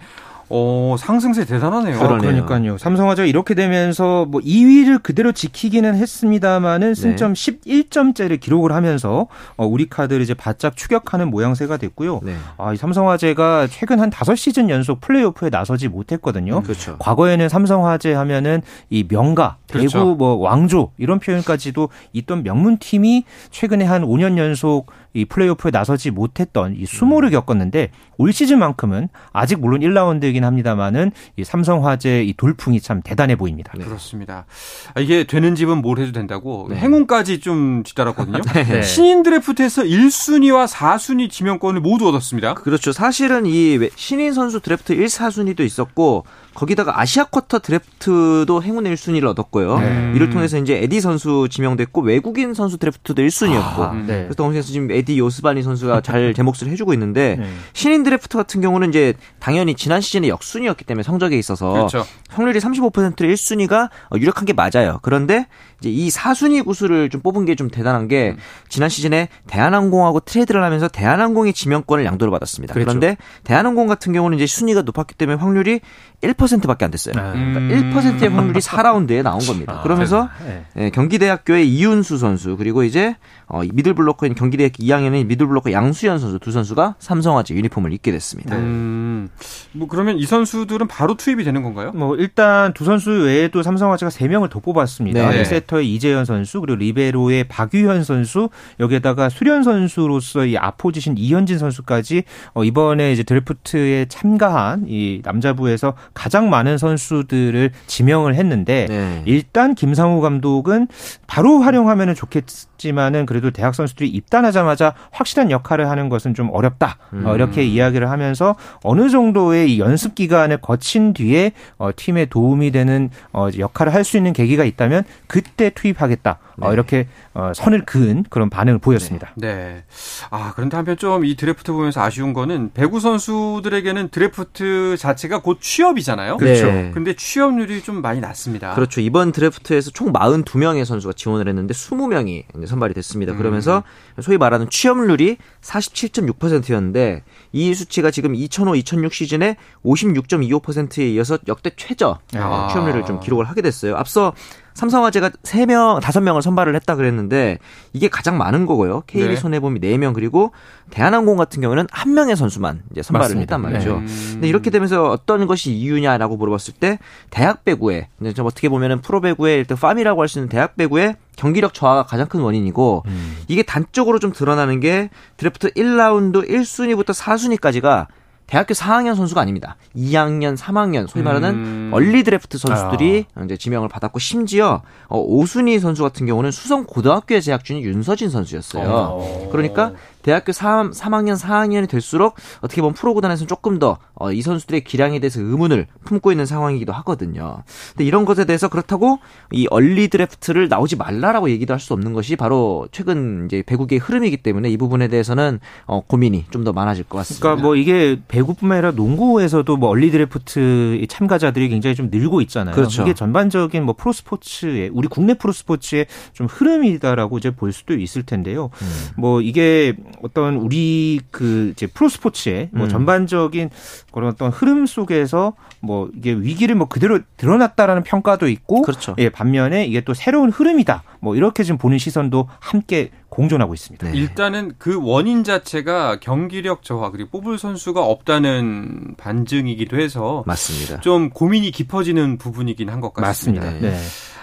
어, 0.49 0.95
상승세 0.97 1.45
대단하네요. 1.45 2.01
아, 2.01 2.17
그러니까요. 2.17 2.77
삼성화재가 2.77 3.27
이렇게 3.27 3.53
되면서 3.53 4.25
뭐 4.25 4.41
2위를 4.41 5.01
그대로 5.03 5.31
지키기는 5.31 5.95
했습니다만은 5.95 6.95
승점 6.95 7.35
네. 7.35 7.59
11점째를 7.59 8.39
기록을 8.39 8.71
하면서 8.71 9.27
어, 9.57 9.65
우리 9.65 9.87
카드를 9.87 10.21
이제 10.21 10.33
바짝 10.33 10.75
추격하는 10.75 11.29
모양새가 11.29 11.77
됐고요. 11.77 12.21
네. 12.23 12.35
아, 12.57 12.73
이 12.73 12.77
삼성화재가 12.77 13.67
최근 13.69 13.99
한 13.99 14.09
5시즌 14.09 14.69
연속 14.69 15.01
플레이오프에 15.01 15.49
나서지 15.49 15.87
못했거든요. 15.87 16.57
음, 16.57 16.63
그렇죠. 16.63 16.97
과거에는 16.97 17.47
삼성화재 17.47 18.13
하면은 18.13 18.61
이 18.89 19.05
명가, 19.07 19.57
그렇죠. 19.69 19.99
대구 19.99 20.15
뭐 20.15 20.35
왕조 20.35 20.91
이런 20.97 21.19
표현까지도 21.19 21.89
있던 22.13 22.43
명문 22.43 22.77
팀이 22.77 23.25
최근에 23.51 23.85
한 23.85 24.03
5년 24.03 24.37
연속 24.37 24.87
이 25.13 25.25
플레이오프에 25.25 25.71
나서지 25.71 26.11
못했던 26.11 26.75
이 26.75 26.85
수모를 26.85 27.29
음. 27.29 27.31
겪었는데 27.31 27.89
올 28.17 28.31
시즌만큼은 28.33 29.09
아직 29.31 29.59
물론 29.59 29.81
1라운드이긴 29.81 30.38
합니다만은 30.43 31.11
이 31.37 31.43
삼성화재 31.43 32.23
이 32.23 32.33
돌풍이 32.33 32.81
참 32.81 33.01
대단해 33.01 33.35
보입니다. 33.35 33.73
네. 33.77 33.85
그렇습니다. 33.85 34.45
아, 34.93 35.01
이게 35.01 35.23
되는 35.23 35.55
집은 35.55 35.81
뭘 35.81 35.99
해도 35.99 36.11
된다고 36.11 36.67
네. 36.69 36.77
행운까지 36.77 37.39
좀 37.39 37.83
뒤따랐거든요. 37.83 38.41
네. 38.53 38.81
신인 38.81 39.23
드래프트에서 39.23 39.83
1순위와 39.83 40.67
4순위 40.67 41.29
지명권을 41.29 41.81
모두 41.81 42.07
얻었습니다. 42.07 42.55
그렇죠. 42.55 42.91
사실은 42.91 43.45
이 43.45 43.79
신인 43.95 44.33
선수 44.33 44.59
드래프트 44.59 44.93
1, 44.93 45.05
4순위도 45.05 45.61
있었고 45.61 46.25
거기다가 46.53 46.99
아시아 46.99 47.25
쿼터 47.25 47.59
드래프트도 47.59 48.63
행운의 48.63 48.93
1순위를 48.95 49.25
얻었고요. 49.27 49.79
네. 49.79 50.11
이를 50.15 50.29
통해서 50.29 50.57
이제 50.57 50.77
에디 50.83 50.99
선수 51.01 51.47
지명됐고 51.49 52.01
외국인 52.01 52.53
선수 52.53 52.77
드래프트도 52.77 53.21
1순위였고 53.21 53.79
아, 53.79 53.93
네. 53.93 54.23
그래서 54.23 54.33
동시에 54.35 54.61
지금 54.61 54.91
에디 54.91 55.17
요스바니 55.19 55.63
선수가 55.63 56.01
잘 56.01 56.33
제 56.39 56.43
몫을 56.43 56.69
해주고 56.69 56.93
있는데 56.93 57.37
네. 57.39 57.49
신인 57.73 58.03
드래프트 58.03 58.37
같은 58.37 58.61
경우는 58.61 58.89
이제 58.89 59.13
당연히 59.39 59.73
지난 59.75 60.01
시즌에 60.01 60.28
역순위였기 60.29 60.85
때문에 60.85 61.03
성적에 61.03 61.37
있어서 61.37 61.71
그렇죠. 61.71 62.05
확률이 62.29 62.59
35%의 62.59 63.35
1순위가 63.35 63.89
유력한 64.17 64.45
게 64.45 64.53
맞아요. 64.53 64.99
그런데 65.03 65.45
이제 65.79 65.89
이 65.89 66.09
4순위 66.09 66.65
권수를 66.65 67.09
좀 67.09 67.21
뽑은 67.21 67.45
게 67.45 67.59
좀 67.59 67.69
대단한 67.69 68.07
게 68.07 68.29
음. 68.29 68.37
지난 68.69 68.87
시즌에 68.87 69.27
대한항공하고 69.47 70.21
트레이드를 70.21 70.63
하면서 70.63 70.87
대한항공이 70.87 71.51
지명권을 71.51 72.05
양도를 72.05 72.31
받았습니다. 72.31 72.73
그렇죠. 72.73 72.87
그런데 72.87 73.17
대한항공 73.43 73.87
같은 73.87 74.13
경우는 74.13 74.37
이제 74.37 74.45
순위가 74.45 74.83
높았기 74.83 75.15
때문에 75.15 75.37
확률이 75.37 75.81
1%밖에 76.21 76.85
안 76.85 76.91
됐어요. 76.91 77.15
음. 77.17 77.69
그러니까 77.69 77.99
1%의 78.01 78.29
확률이 78.29 78.59
4라운드에 78.61 79.23
나온 79.23 79.39
겁니다. 79.39 79.79
아, 79.79 79.81
그러면서 79.83 80.29
네. 80.45 80.65
네. 80.73 80.89
경기대학교의 80.89 81.67
이윤수 81.69 82.17
선수 82.17 82.55
그리고 82.55 82.83
이제 82.83 83.15
어, 83.47 83.61
미들블로커인 83.61 84.35
경기대학 84.35 84.73
2학년의 84.73 85.25
미들블로커 85.25 85.71
양수현 85.73 86.19
선수 86.19 86.39
두 86.39 86.51
선수가 86.51 86.95
삼성화재 86.99 87.55
유니폼을 87.55 87.91
입게 87.93 88.11
됐습니다. 88.11 88.55
음. 88.55 89.29
뭐 89.73 89.87
그러면 89.87 90.17
이 90.19 90.25
선수들은 90.25 90.87
바로 90.87 91.15
투입이 91.15 91.45
되는 91.45 91.63
건가요? 91.63 91.91
뭐 91.95 92.17
일단 92.17 92.73
두 92.73 92.83
선수 92.83 93.09
외에도 93.09 93.63
삼성화재가 93.63 94.09
3명을 94.09 94.49
더 94.49 94.59
뽑았습니다. 94.59 95.29
네. 95.29 95.45
세터의 95.45 95.93
이재현 95.93 96.25
선수 96.25 96.59
그리고 96.59 96.75
리베로의 96.75 97.45
박유현 97.45 98.03
선수 98.03 98.49
여기에다가 98.81 99.29
수련 99.29 99.63
선수로서 99.63 100.45
이 100.45 100.57
아포지신 100.57 101.15
이현진 101.17 101.57
선수까지 101.57 102.23
어, 102.53 102.65
이번에 102.65 103.13
이제 103.13 103.23
드래프트에 103.23 104.07
참가한 104.09 104.85
이 104.89 105.21
남자부에서 105.23 105.93
가장 106.13 106.49
많은 106.49 106.77
선수들을 106.77 107.71
지명을 107.87 108.35
했는데 108.35 108.87
네. 108.89 109.21
일단 109.25 109.73
김상우 109.73 110.19
감독은 110.19 110.89
바로 111.27 111.59
활용하면 111.59 112.13
좋겠지만은 112.13 113.25
그래도 113.25 113.51
대학 113.51 113.73
선수들이 113.73 114.09
입단하자마자 114.09 114.95
확실한 115.11 115.49
역할을 115.49 115.89
하는 115.89 116.09
것은 116.09 116.33
좀 116.33 116.49
어렵다 116.51 116.97
음. 117.13 117.25
어, 117.25 117.35
이렇게 117.35 117.63
이야기를 117.63 118.09
하면서 118.09 118.55
어느 118.83 119.09
정도의 119.09 119.73
이 119.75 119.79
연습 119.79 120.08
기간을 120.15 120.57
거친 120.57 121.13
뒤에 121.13 121.51
어, 121.77 121.91
팀에 121.95 122.25
도움이 122.25 122.71
되는 122.71 123.09
어, 123.33 123.47
역할을 123.57 123.93
할 123.93 123.99
수 124.03 124.17
있는 124.17 124.33
계기가 124.33 124.63
있다면 124.63 125.03
그때 125.27 125.69
투입하겠다. 125.69 126.31
어, 126.31 126.37
네. 126.57 126.67
어, 126.67 126.73
이렇게 126.73 127.07
어, 127.33 127.51
선을 127.53 127.85
그은 127.85 128.25
그런 128.29 128.49
반응을 128.49 128.79
보였습니다. 128.79 129.31
네. 129.35 129.53
네. 129.55 129.83
아 130.31 130.53
그런데 130.55 130.75
한편 130.77 130.97
좀 130.97 131.19
이 131.23 131.35
드래프트 131.35 131.71
보면서 131.73 132.01
아쉬운 132.01 132.33
거는 132.33 132.71
배구 132.73 132.99
선수들에게는 132.99 134.09
드래프트 134.09 134.95
자체가 134.97 135.41
곧 135.41 135.59
취업이잖아요. 135.61 136.37
그렇죠. 136.37 136.65
네. 136.65 136.91
근데 136.93 137.13
취업률이 137.13 137.81
좀 137.83 138.01
많이 138.01 138.19
낮습니다. 138.19 138.73
그렇죠. 138.73 139.01
이번 139.01 139.31
드래프트에서 139.31 139.91
총 139.91 140.11
42명의 140.13 140.85
선수가 140.85 141.13
지원을 141.13 141.47
했는데 141.47 141.73
20명이 141.73 142.65
선발이 142.65 142.93
됐습니다. 142.93 143.35
그러면서 143.35 143.83
음. 144.17 144.21
소위 144.21 144.37
말하는 144.37 144.69
취업률이 144.69 145.37
47.6%였는데 145.61 147.23
이 147.51 147.73
수치가 147.73 148.11
지금 148.11 148.35
2005, 148.35 148.75
2006 148.75 149.13
시즌에 149.13 149.55
56.25%에 149.85 151.09
이어서 151.09 151.37
역대 151.47 151.71
최저 151.75 152.19
아. 152.35 152.67
취업률을 152.71 153.05
좀 153.05 153.19
기록을 153.19 153.45
하게 153.45 153.61
됐어요. 153.61 153.95
앞서 153.95 154.33
삼성화재가 154.75 155.29
3명, 155.43 155.99
5명을 155.99 156.41
선발을 156.41 156.73
했다 156.75 156.95
그랬는데 156.95 157.57
이게 157.91 158.07
가장 158.07 158.37
많은 158.37 158.65
거고요. 158.65 159.03
KB 159.07 159.27
네. 159.27 159.35
손해보험이 159.35 159.79
4명 159.81 160.13
그리고 160.13 160.51
대한항공 160.91 161.35
같은 161.35 161.61
경우는 161.61 161.87
한 161.91 162.13
명의 162.13 162.37
선수만 162.37 162.83
이제 162.91 163.01
선발을 163.01 163.35
맞습니다. 163.35 163.55
했단 163.57 163.61
말이죠. 163.61 163.99
네. 163.99 164.05
근데 164.33 164.47
이렇게 164.47 164.69
되면서 164.69 165.09
어떤 165.09 165.47
것이 165.47 165.73
이유냐라고 165.73 166.37
물어봤을 166.37 166.75
때 166.79 166.99
대학 167.29 167.65
배구에 167.65 168.07
좀 168.35 168.45
어떻게 168.45 168.69
보면은 168.69 169.01
프로 169.01 169.19
배구의 169.19 169.57
일단 169.57 169.77
팜이라고 169.77 170.21
할 170.21 170.29
수 170.29 170.37
있는 170.39 170.47
대학 170.47 170.77
배구의 170.77 171.15
경기력 171.39 171.73
저하가 171.73 172.03
가장 172.03 172.27
큰 172.27 172.41
원인이고 172.41 173.03
음. 173.07 173.37
이게 173.47 173.63
단적으로 173.63 174.19
좀 174.19 174.33
드러나는 174.33 174.81
게 174.81 175.09
드래프트 175.37 175.71
1라운드 175.71 176.49
1순위부터 176.49 177.13
4순위까지가 177.13 178.07
대학교 178.45 178.73
4학년 178.73 179.15
선수가 179.15 179.39
아닙니다. 179.39 179.77
2학년, 179.95 180.57
3학년, 180.57 181.07
소위 181.07 181.23
말하는 181.23 181.49
음... 181.51 181.91
얼리 181.93 182.23
드래프트 182.23 182.57
선수들이 182.57 183.25
아... 183.35 183.43
이제 183.43 183.55
지명을 183.55 183.87
받았고 183.87 184.17
심지어 184.19 184.81
어, 185.07 185.19
5순위 185.19 185.79
선수 185.79 186.01
같은 186.01 186.25
경우는 186.25 186.51
수성 186.51 186.85
고등학교에 186.85 187.41
재학 187.41 187.63
중인 187.63 187.83
윤서진 187.83 188.29
선수였어요. 188.29 188.89
어... 188.89 189.49
그러니까 189.51 189.93
대학교 190.29 190.51
3, 190.51 190.91
3학년, 190.91 191.35
4학년이 191.35 191.89
될수록 191.89 192.35
어떻게 192.61 192.81
보면 192.81 192.93
프로 192.93 193.15
구단에서는 193.15 193.47
조금 193.47 193.79
더 193.79 193.97
어, 194.13 194.31
이 194.31 194.43
선수들의 194.43 194.83
기량에 194.83 195.19
대해서 195.19 195.41
의문을 195.41 195.87
품고 196.05 196.31
있는 196.31 196.45
상황이기도 196.45 196.93
하거든요. 196.93 197.63
근데 197.93 198.03
이런 198.03 198.25
것에 198.25 198.45
대해서 198.45 198.67
그렇다고 198.67 199.17
이 199.51 199.65
얼리 199.71 200.07
드래프트를 200.07 200.67
나오지 200.69 200.97
말라라고 200.97 201.49
얘기도 201.49 201.73
할 201.73 201.79
수 201.79 201.93
없는 201.93 202.11
것이 202.13 202.35
바로 202.35 202.89
최근 202.91 203.45
이제 203.45 203.63
배구계의 203.65 204.01
흐름이기 204.01 204.37
때문에 204.37 204.69
이 204.69 204.75
부분에 204.77 205.07
대해서는 205.07 205.59
어, 205.87 206.01
고민이 206.01 206.45
좀 206.51 206.59
더 206.63 206.73
많아질 206.73 207.05
것 207.05 207.19
같습니다. 207.19 207.41
그러니까 207.41 207.63
뭐 207.63 207.75
이게 207.77 208.19
배구뿐만 208.27 208.77
아니라 208.79 208.91
농구에서도 208.91 209.77
뭐 209.77 209.87
얼리 209.89 210.11
드래프트 210.11 211.05
참가자들이 211.07 211.69
굉장히 211.69 211.95
좀 211.95 212.09
늘고 212.11 212.41
있잖아요. 212.41 212.75
그렇죠. 212.75 213.01
이게 213.03 213.13
전반적인 213.13 213.81
뭐 213.83 213.95
프로스포츠의 213.97 214.89
우리 214.93 215.07
국내 215.07 215.33
프로스포츠의 215.35 216.07
좀 216.33 216.47
흐름이다라고 216.47 217.37
이제 217.37 217.51
볼 217.51 217.71
수도 217.71 217.93
있을 217.95 218.23
텐데요. 218.23 218.69
음. 218.81 218.87
뭐 219.15 219.41
이게 219.41 219.95
어떤 220.23 220.55
우리 220.55 221.19
그 221.31 221.69
이제 221.71 221.87
프로스포츠의 221.87 222.69
뭐 222.71 222.85
음. 222.85 222.89
전반적인 222.89 223.69
그런 224.11 224.29
어떤 224.29 224.49
흐름 224.51 224.85
속에서 224.85 225.53
뭐 225.81 226.09
이게 226.15 226.31
위기를 226.33 226.75
뭐 226.75 226.87
그대로 226.87 227.19
드러났다라는 227.37 228.03
평가도 228.03 228.47
있고 228.49 228.81
그렇죠. 228.81 229.15
예, 229.17 229.29
반면에 229.29 229.85
이게 229.85 230.01
또 230.01 230.13
새로운 230.13 230.49
흐름이다. 230.49 231.03
뭐 231.21 231.35
이렇게 231.35 231.63
지금 231.63 231.77
보는 231.77 231.97
시선도 231.97 232.47
함께 232.59 233.11
공존하고 233.29 233.73
있습니다. 233.73 234.09
네. 234.11 234.17
일단은 234.17 234.73
그 234.77 234.99
원인 235.01 235.43
자체가 235.43 236.19
경기력 236.19 236.83
저하 236.83 237.11
그리고 237.11 237.29
뽑을 237.29 237.57
선수가 237.57 238.01
없다는 238.03 239.15
반증이기도 239.17 239.99
해서 239.99 240.43
맞습니다. 240.47 240.99
좀 241.01 241.29
고민이 241.29 241.71
깊어지는 241.71 242.37
부분이긴 242.37 242.89
한 242.89 242.99
것 242.99 243.13
같습니다. 243.13 243.63
맞습니다. 243.65 243.87
네. 243.87 243.97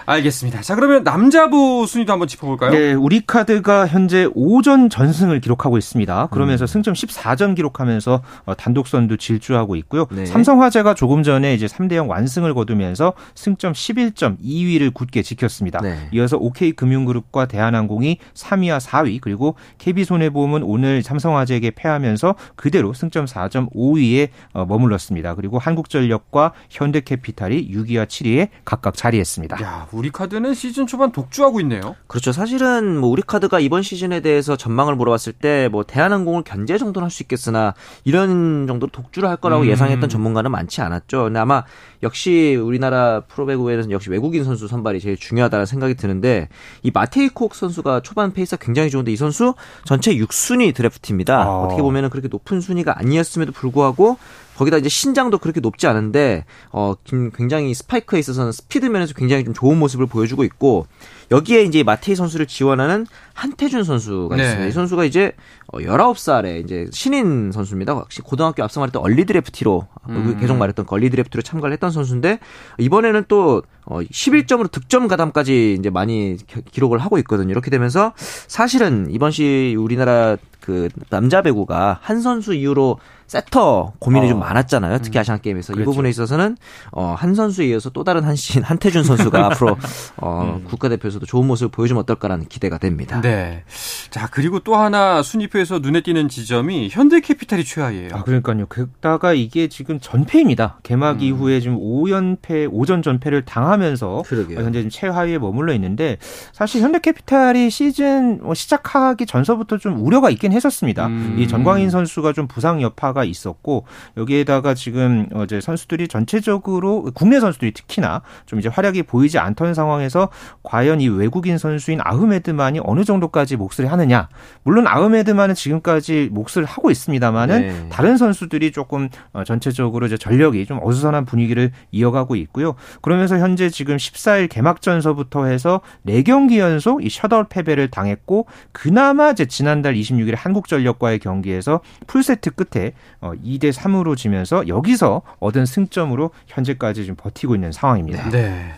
알겠습니다. 0.07 0.61
자, 0.61 0.73
그러면 0.75 1.03
남자부 1.03 1.85
순위도 1.85 2.13
한번 2.13 2.29
짚어볼까요? 2.29 2.71
네, 2.71 2.93
우리 2.93 3.25
카드가 3.25 3.85
현재 3.87 4.25
5전 4.27 4.89
전승을 4.89 5.41
기록하고 5.41 5.77
있습니다. 5.77 6.27
그러면서 6.27 6.63
음. 6.63 6.67
승점 6.67 6.93
14점 6.93 7.55
기록하면서 7.57 8.21
어, 8.45 8.55
단독 8.55 8.87
선두 8.87 9.17
질주하고 9.17 9.75
있고요. 9.75 10.05
네. 10.11 10.25
삼성화재가 10.25 10.93
조금 10.93 11.23
전에 11.23 11.53
이제 11.53 11.65
3대 11.65 11.95
0 11.95 12.09
완승을 12.09 12.53
거두면서 12.53 13.13
승점 13.35 13.73
11점 13.73 14.39
2위를 14.39 14.93
굳게 14.93 15.23
지켰습니다. 15.23 15.81
네. 15.81 16.07
이어서 16.13 16.37
OK금융그룹과 16.37 17.47
대한항공이 17.47 18.19
3위와 18.33 18.79
4위 18.79 19.19
그리고 19.19 19.55
KB손해보험은 19.77 20.63
오늘 20.63 21.03
삼성화재에게 21.03 21.71
패하면서 21.71 22.35
그대로 22.55 22.93
승점 22.93 23.25
4점 23.25 23.73
5위에 23.73 24.29
어, 24.53 24.65
머물렀습니다. 24.65 25.35
그리고 25.35 25.59
한국전력과 25.59 26.53
현대캐피탈이 26.69 27.69
6위와 27.71 28.07
7위에 28.07 28.47
각각 28.63 28.95
자리했습니다. 28.95 29.61
야, 29.61 29.85
우리 29.97 30.11
카드는 30.11 30.53
시즌 30.53 30.85
초반 30.87 31.11
독주하고 31.11 31.59
있네요. 31.61 31.95
그렇죠. 32.07 32.31
사실은 32.31 32.97
뭐 32.99 33.09
우리 33.09 33.21
카드가 33.21 33.59
이번 33.59 33.81
시즌에 33.81 34.19
대해서 34.21 34.55
전망을 34.55 34.95
물어봤을 34.95 35.33
때 35.33 35.67
뭐 35.71 35.83
대한항공을 35.83 36.43
견제 36.43 36.77
정도는 36.77 37.05
할 37.05 37.11
수 37.11 37.23
있겠으나 37.23 37.73
이런 38.03 38.67
정도로 38.67 38.91
독주를 38.91 39.27
할 39.27 39.37
거라고 39.37 39.63
음. 39.63 39.69
예상했던 39.69 40.07
전문가는 40.09 40.51
많지 40.51 40.81
않았죠. 40.81 41.23
근데 41.23 41.39
아마 41.39 41.63
역시 42.03 42.55
우리나라 42.61 43.21
프로배구에는 43.21 43.91
역시 43.91 44.09
외국인 44.11 44.43
선수 44.43 44.67
선발이 44.67 44.99
제일 44.99 45.17
중요하다는 45.17 45.65
생각이 45.65 45.95
드는데 45.95 46.49
이 46.83 46.91
마테이 46.93 47.29
콕 47.29 47.55
선수가 47.55 48.01
초반 48.01 48.33
페이스가 48.33 48.63
굉장히 48.63 48.89
좋은데 48.89 49.11
이 49.11 49.15
선수 49.15 49.55
전체 49.85 50.13
6순위 50.15 50.75
드래프트입니다. 50.75 51.41
아. 51.41 51.59
어떻게 51.61 51.81
보면은 51.81 52.09
그렇게 52.09 52.27
높은 52.27 52.61
순위가 52.61 52.99
아니었음에도 52.99 53.51
불구하고 53.51 54.17
거기다 54.57 54.77
이제 54.77 54.89
신장도 54.89 55.37
그렇게 55.37 55.59
높지 55.59 55.87
않은데 55.87 56.45
어 56.71 56.95
굉장히 57.35 57.73
스파이크에 57.73 58.19
있어서는 58.19 58.51
스피드 58.51 58.87
면에서 58.87 59.13
굉장히 59.13 59.45
좀 59.45 59.53
좋은 59.53 59.77
모습을 59.77 60.07
보여주고 60.07 60.43
있고 60.43 60.87
여기에 61.29 61.63
이제 61.63 61.83
마테이 61.83 62.15
선수를 62.15 62.47
지원하는 62.47 63.05
한태준 63.33 63.83
선수가 63.83 64.35
네. 64.35 64.43
있습니다. 64.43 64.67
이 64.67 64.71
선수가 64.71 65.03
이제 65.03 65.33
19살에 65.73 66.45
어, 66.45 66.59
이제 66.59 66.87
신인 66.91 67.51
선수입니다. 67.51 67.93
혹시 67.93 68.21
고등학교 68.21 68.63
앞서 68.63 68.79
말했던 68.79 69.01
얼리 69.01 69.25
드래프티로 69.25 69.87
음. 70.09 70.37
계속 70.39 70.57
말했던 70.57 70.85
얼리 70.89 71.09
드래프트로 71.09 71.41
참가를 71.43 71.73
했던 71.73 71.91
선수인데 71.91 72.39
이번에는 72.79 73.25
또 73.27 73.61
11점으로 73.85 74.65
어, 74.65 74.71
득점 74.71 75.07
가담까지 75.07 75.75
이제 75.77 75.89
많이 75.89 76.37
기록을 76.71 76.99
하고 76.99 77.17
있거든요. 77.19 77.51
이렇게 77.51 77.69
되면서 77.69 78.13
사실은 78.15 79.07
이번 79.11 79.31
시 79.31 79.75
우리나라 79.77 80.37
그 80.67 80.89
남자 81.09 81.41
배구가 81.41 81.99
한 82.01 82.19
선수 82.19 82.53
이후로 82.53 82.99
세터 83.27 83.93
고민이 83.99 84.25
어. 84.25 84.29
좀 84.29 84.39
많았잖아요. 84.39 84.99
특히 84.99 85.17
음. 85.17 85.21
아시안 85.21 85.41
게임에서 85.41 85.73
그렇죠. 85.73 85.81
이 85.81 85.85
부분에 85.85 86.09
있어서는 86.09 86.57
어, 86.91 87.13
한 87.17 87.35
선수에 87.35 87.67
이어서 87.67 87.89
또 87.89 88.03
다른 88.03 88.23
한신 88.23 88.63
한태준 88.63 89.03
선수가 89.03 89.45
앞으로 89.47 89.77
어, 90.17 90.57
음. 90.59 90.63
국가대표에서도 90.65 91.25
좋은 91.25 91.45
모습을 91.47 91.69
보여주면 91.69 92.01
어떨까라는 92.03 92.47
기대가 92.47 92.77
됩니다. 92.77 93.21
네. 93.21 93.63
자 94.09 94.27
그리고 94.31 94.59
또 94.59 94.75
하나 94.75 95.21
순위표에서 95.21 95.79
눈에 95.79 96.01
띄는 96.01 96.29
지점이 96.29 96.89
현대캐피탈이 96.89 97.63
최하예요. 97.63 98.09
아 98.13 98.23
그러니까요. 98.23 98.65
게다가 98.67 99.33
이게 99.33 99.67
지금 99.67 99.99
전패입니다. 100.01 100.79
개막 100.83 101.17
음. 101.17 101.21
이후에 101.21 101.59
지금 101.59 101.77
5연패, 101.77 102.71
5전 102.71 103.03
전패를 103.03 103.43
당하면서 103.45 104.23
그러게요. 104.25 104.59
현재 104.59 104.79
지금 104.79 104.89
최하위에 104.89 105.37
머물러 105.37 105.73
있는데 105.73 106.17
사실 106.53 106.81
현대캐피탈이 106.81 107.69
시즌 107.69 108.39
뭐 108.41 108.53
시작하기 108.53 109.25
전서부터 109.25 109.77
좀 109.77 110.05
우려가 110.05 110.29
있긴 110.29 110.53
했었습니다. 110.57 111.07
음. 111.07 111.35
이 111.39 111.47
전광인 111.47 111.89
선수가 111.89 112.33
좀 112.33 112.47
부상 112.47 112.81
여파가 112.81 113.23
있었고 113.23 113.85
여기에다가 114.17 114.73
지금 114.73 115.27
어제 115.33 115.61
선수들이 115.61 116.09
전체적으로 116.09 117.09
국내 117.13 117.39
선수들이 117.39 117.71
특히나 117.71 118.21
좀 118.45 118.59
이제 118.59 118.67
활약이 118.67 119.03
보이지 119.03 119.39
않던 119.39 119.73
상황에서 119.73 120.29
과연 120.63 120.99
이 120.99 121.07
외국인 121.07 121.57
선수인 121.57 121.99
아흐메드만이 122.03 122.81
어느 122.83 123.03
정도까지 123.03 123.55
몫을 123.55 123.91
하느냐. 123.91 124.27
물론 124.63 124.87
아흐메드만은 124.87 125.55
지금까지 125.55 126.29
몫을 126.31 126.65
하고 126.65 126.91
있습니다만은 126.91 127.59
네. 127.61 127.89
다른 127.89 128.17
선수들이 128.17 128.71
조금 128.71 129.09
어, 129.33 129.43
전체적으로 129.43 130.05
이제 130.05 130.17
전력이 130.17 130.65
좀 130.65 130.79
어수선한 130.81 131.25
분위기를 131.25 131.71
이어가고 131.91 132.35
있고요. 132.35 132.75
그러면서 133.01 133.37
현재 133.37 133.69
지금 133.69 133.97
14일 133.97 134.49
개막전서부터 134.49 135.45
해서 135.45 135.81
4경기 136.05 136.57
연속 136.57 137.05
이 137.05 137.09
셔터 137.09 137.47
패배를 137.47 137.89
당했고 137.89 138.47
그나마 138.71 139.31
이제 139.31 139.45
지난달 139.45 139.95
26일 139.95 140.35
한국전력과의 140.47 141.19
경기에서 141.19 141.81
풀세트 142.07 142.51
끝에 142.51 142.93
어, 143.21 143.33
2대 143.43 143.71
3으로 143.73 144.15
지면서 144.15 144.67
여기서 144.67 145.21
얻은 145.39 145.65
승점으로 145.65 146.31
현재까지 146.47 147.05
좀 147.05 147.15
버티고 147.15 147.55
있는 147.55 147.71
상황입니다. 147.71 148.29
네. 148.29 148.73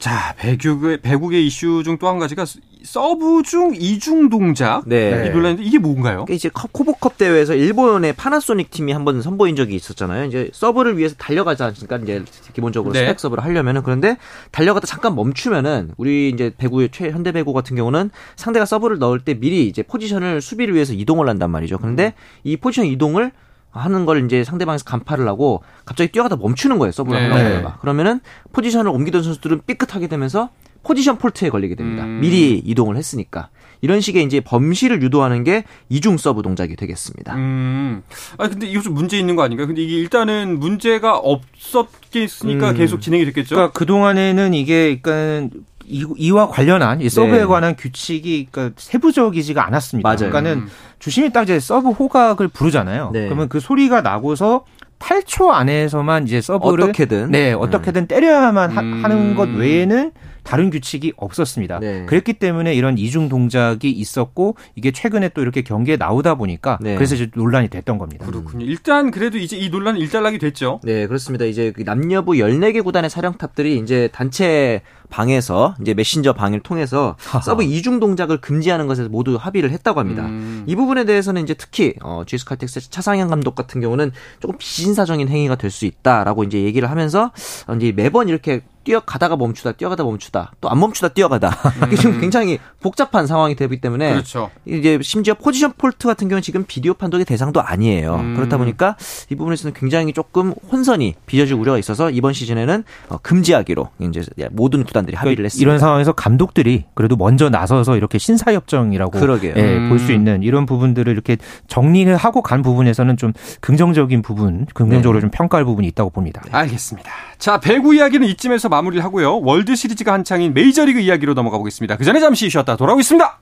자, 0.00 0.34
배구계, 0.38 1.02
배구계 1.02 1.46
이슈 1.46 1.82
중 1.84 1.98
또 1.98 2.08
한 2.08 2.18
가지가 2.18 2.46
서브 2.82 3.42
중 3.44 3.74
이중 3.78 4.30
동작. 4.30 4.82
네. 4.86 5.26
이 5.26 5.30
논란인데 5.30 5.62
이게 5.62 5.78
뭔가요? 5.78 6.24
이제 6.30 6.48
코보컵 6.52 7.18
대회에서 7.18 7.54
일본의 7.54 8.14
파나소닉 8.14 8.70
팀이 8.70 8.92
한 8.92 9.04
번 9.04 9.20
선보인 9.20 9.56
적이 9.56 9.74
있었잖아요. 9.76 10.24
이제 10.24 10.48
서브를 10.54 10.96
위해서 10.96 11.14
달려가지 11.16 11.62
않습니까? 11.62 11.98
이제 11.98 12.24
기본적으로 12.54 12.94
네. 12.94 13.00
스파이크 13.00 13.20
서브를 13.20 13.44
하려면은 13.44 13.82
그런데 13.82 14.16
달려가다 14.52 14.86
잠깐 14.86 15.14
멈추면은 15.14 15.92
우리 15.98 16.30
이제 16.30 16.50
배구의 16.56 16.88
최 16.92 17.10
현대 17.10 17.30
배구 17.32 17.52
같은 17.52 17.76
경우는 17.76 18.10
상대가 18.36 18.64
서브를 18.64 18.98
넣을 18.98 19.20
때 19.20 19.34
미리 19.34 19.66
이제 19.68 19.82
포지션을 19.82 20.40
수비를 20.40 20.74
위해서 20.74 20.94
이동을 20.94 21.28
한단 21.28 21.50
말이죠. 21.50 21.76
그런데 21.78 22.14
이 22.42 22.56
포지션 22.56 22.86
이동을 22.86 23.32
하는 23.70 24.04
걸 24.04 24.24
이제 24.24 24.44
상대방에서 24.44 24.84
간파를 24.84 25.28
하고 25.28 25.62
갑자기 25.84 26.10
뛰어가다 26.12 26.36
멈추는 26.36 26.78
거예요 26.78 26.92
서브를 26.92 27.20
네. 27.20 27.28
하려다가 27.28 27.68
네. 27.68 27.74
그러면은 27.80 28.20
포지션을 28.52 28.90
옮기던 28.90 29.22
선수들은 29.22 29.62
삐끗하게 29.66 30.08
되면서 30.08 30.50
포지션 30.82 31.18
폴트에 31.18 31.50
걸리게 31.50 31.74
됩니다. 31.74 32.04
음. 32.04 32.20
미리 32.20 32.56
이동을 32.64 32.96
했으니까. 32.96 33.50
이런 33.82 34.00
식의 34.00 34.24
이제 34.24 34.40
범실을 34.40 35.02
유도하는 35.02 35.42
게 35.44 35.64
이중 35.88 36.16
서브 36.18 36.42
동작이 36.42 36.76
되겠습니다. 36.76 37.34
음. 37.36 38.02
아 38.36 38.48
근데 38.48 38.66
이거 38.66 38.82
좀 38.82 38.94
문제 38.94 39.18
있는 39.18 39.36
거 39.36 39.42
아닌가요? 39.42 39.66
근데 39.66 39.82
이게 39.82 39.96
일단은 39.96 40.58
문제가 40.58 41.16
없었겠으니까 41.16 42.70
음. 42.70 42.76
계속 42.76 43.00
진행이 43.00 43.24
됐겠죠. 43.26 43.54
그러니까 43.54 43.72
그 43.78 43.86
동안에는 43.86 44.52
이게 44.54 45.00
그러니까 45.00 45.56
이 45.90 46.30
와 46.30 46.48
관련한 46.48 47.00
이 47.00 47.08
서브에 47.08 47.40
네. 47.40 47.44
관한 47.46 47.76
규칙이 47.76 48.48
그러니까 48.50 48.74
세부적이지가 48.78 49.66
않았습니다. 49.66 50.08
맞아요. 50.08 50.18
그러니까는 50.30 50.52
음. 50.58 50.68
주심이 50.98 51.32
딱 51.32 51.42
이제 51.42 51.58
서브 51.58 51.90
호각을 51.90 52.48
불잖아요. 52.48 53.10
네. 53.12 53.24
그러면 53.26 53.48
그 53.48 53.60
소리가 53.60 54.00
나고서 54.02 54.64
8초 55.00 55.48
안에서만 55.48 56.26
이제 56.26 56.40
서브를 56.40 56.84
어떻게든 56.84 57.30
네 57.30 57.52
어떻게든 57.52 58.02
음. 58.02 58.06
때려야만 58.06 58.70
하, 58.70 58.80
하는 58.80 59.34
것 59.34 59.48
외에는 59.48 60.12
다른 60.44 60.70
규칙이 60.70 61.14
없었습니다. 61.16 61.78
네. 61.80 62.04
그랬기 62.06 62.34
때문에 62.34 62.74
이런 62.74 62.98
이중 62.98 63.28
동작이 63.28 63.90
있었고 63.90 64.56
이게 64.74 64.90
최근에 64.90 65.30
또 65.30 65.42
이렇게 65.42 65.62
경기에 65.62 65.96
나오다 65.96 66.34
보니까 66.34 66.78
네. 66.80 66.94
그래서 66.94 67.14
이제 67.14 67.30
논란이 67.34 67.68
됐던 67.68 67.98
겁니다. 67.98 68.26
그렇군요. 68.26 68.66
일단 68.66 69.10
그래도 69.10 69.38
이제 69.38 69.56
이 69.56 69.70
논란은 69.70 70.00
일단락이 70.00 70.38
됐죠. 70.38 70.80
네, 70.84 71.06
그렇습니다. 71.06 71.44
이제 71.46 71.72
그 71.72 71.82
남녀부 71.82 72.32
14개 72.32 72.84
구단의 72.84 73.10
사령탑들이 73.10 73.78
이제 73.78 74.08
단체 74.12 74.82
방에서 75.08 75.74
이제 75.80 75.92
메신저 75.94 76.34
방을 76.34 76.60
통해서 76.60 77.16
서브 77.42 77.64
이중 77.64 77.98
동작을 77.98 78.40
금지하는 78.40 78.86
것에 78.86 79.08
모두 79.08 79.36
합의를 79.40 79.70
했다고 79.72 79.98
합니다. 79.98 80.26
음. 80.26 80.64
이 80.66 80.76
부분에 80.76 81.04
대해서는 81.04 81.42
이제 81.42 81.54
특히 81.54 81.94
어 82.02 82.22
GS 82.26 82.44
칼텍스 82.44 82.90
차상현 82.90 83.28
감독 83.28 83.54
같은 83.54 83.80
경우는 83.80 84.12
조금 84.40 84.56
비신사적인 84.58 85.28
행위가 85.28 85.56
될 85.56 85.70
수 85.70 85.86
있다라고 85.86 86.42
이제 86.42 86.60
얘기를 86.62 86.90
하면서 86.90 87.30
이제 87.76 87.92
매번 87.92 88.28
이렇게 88.28 88.60
뛰어가다가 88.84 89.36
멈추다, 89.36 89.72
뛰어가다 89.72 90.04
멈추다, 90.04 90.52
또 90.60 90.70
안 90.70 90.78
멈추다 90.78 91.08
뛰어가다. 91.08 91.50
이게 91.86 91.96
지금 91.96 92.12
음. 92.14 92.20
굉장히 92.20 92.58
복잡한 92.80 93.26
상황이 93.26 93.54
되기 93.54 93.80
때문에 93.80 94.12
그렇죠. 94.12 94.50
이제 94.64 94.98
심지어 95.02 95.34
포지션 95.34 95.72
폴트 95.76 96.06
같은 96.06 96.28
경우는 96.28 96.42
지금 96.42 96.64
비디오 96.66 96.94
판독의 96.94 97.24
대상도 97.24 97.60
아니에요. 97.60 98.16
음. 98.16 98.36
그렇다 98.36 98.56
보니까 98.56 98.96
이 99.30 99.34
부분에서는 99.34 99.74
굉장히 99.74 100.12
조금 100.12 100.54
혼선이 100.70 101.14
빚어질 101.26 101.54
우려가 101.56 101.78
있어서 101.78 102.10
이번 102.10 102.32
시즌에는 102.32 102.84
어, 103.08 103.18
금지하기로 103.18 103.88
이제 104.00 104.22
모든 104.52 104.84
구단들이 104.84 105.16
합의를 105.16 105.36
그러니까 105.36 105.46
했습니다. 105.46 105.68
이런 105.68 105.78
상황에서 105.78 106.12
감독들이 106.12 106.84
그래도 106.94 107.16
먼저 107.16 107.50
나서서 107.50 107.96
이렇게 107.96 108.18
신사 108.18 108.52
협정이라고 108.52 109.18
예, 109.42 109.76
음. 109.76 109.88
볼수 109.88 110.12
있는 110.12 110.42
이런 110.42 110.66
부분들을 110.66 111.12
이렇게 111.12 111.36
정리를 111.68 112.16
하고 112.16 112.42
간 112.42 112.62
부분에서는 112.62 113.16
좀 113.16 113.32
긍정적인 113.60 114.22
부분, 114.22 114.66
긍정적으로 114.72 115.18
네. 115.18 115.20
좀 115.20 115.30
평가할 115.30 115.64
부분이 115.64 115.86
있다고 115.88 116.10
봅니다. 116.10 116.42
알겠습니다. 116.50 117.10
자, 117.38 117.58
배구 117.58 117.94
이야기는 117.94 118.26
이쯤에서 118.28 118.68
마무리를 118.70 119.04
하고요. 119.04 119.40
월드 119.42 119.76
시리즈가 119.76 120.12
한창인 120.14 120.54
메이저리그 120.54 121.00
이야기로 121.00 121.34
넘어가 121.34 121.58
보겠습니다. 121.58 121.96
그 121.96 122.04
전에 122.04 122.20
잠시 122.20 122.48
쉬었다 122.48 122.76
돌아오겠습니다. 122.76 123.40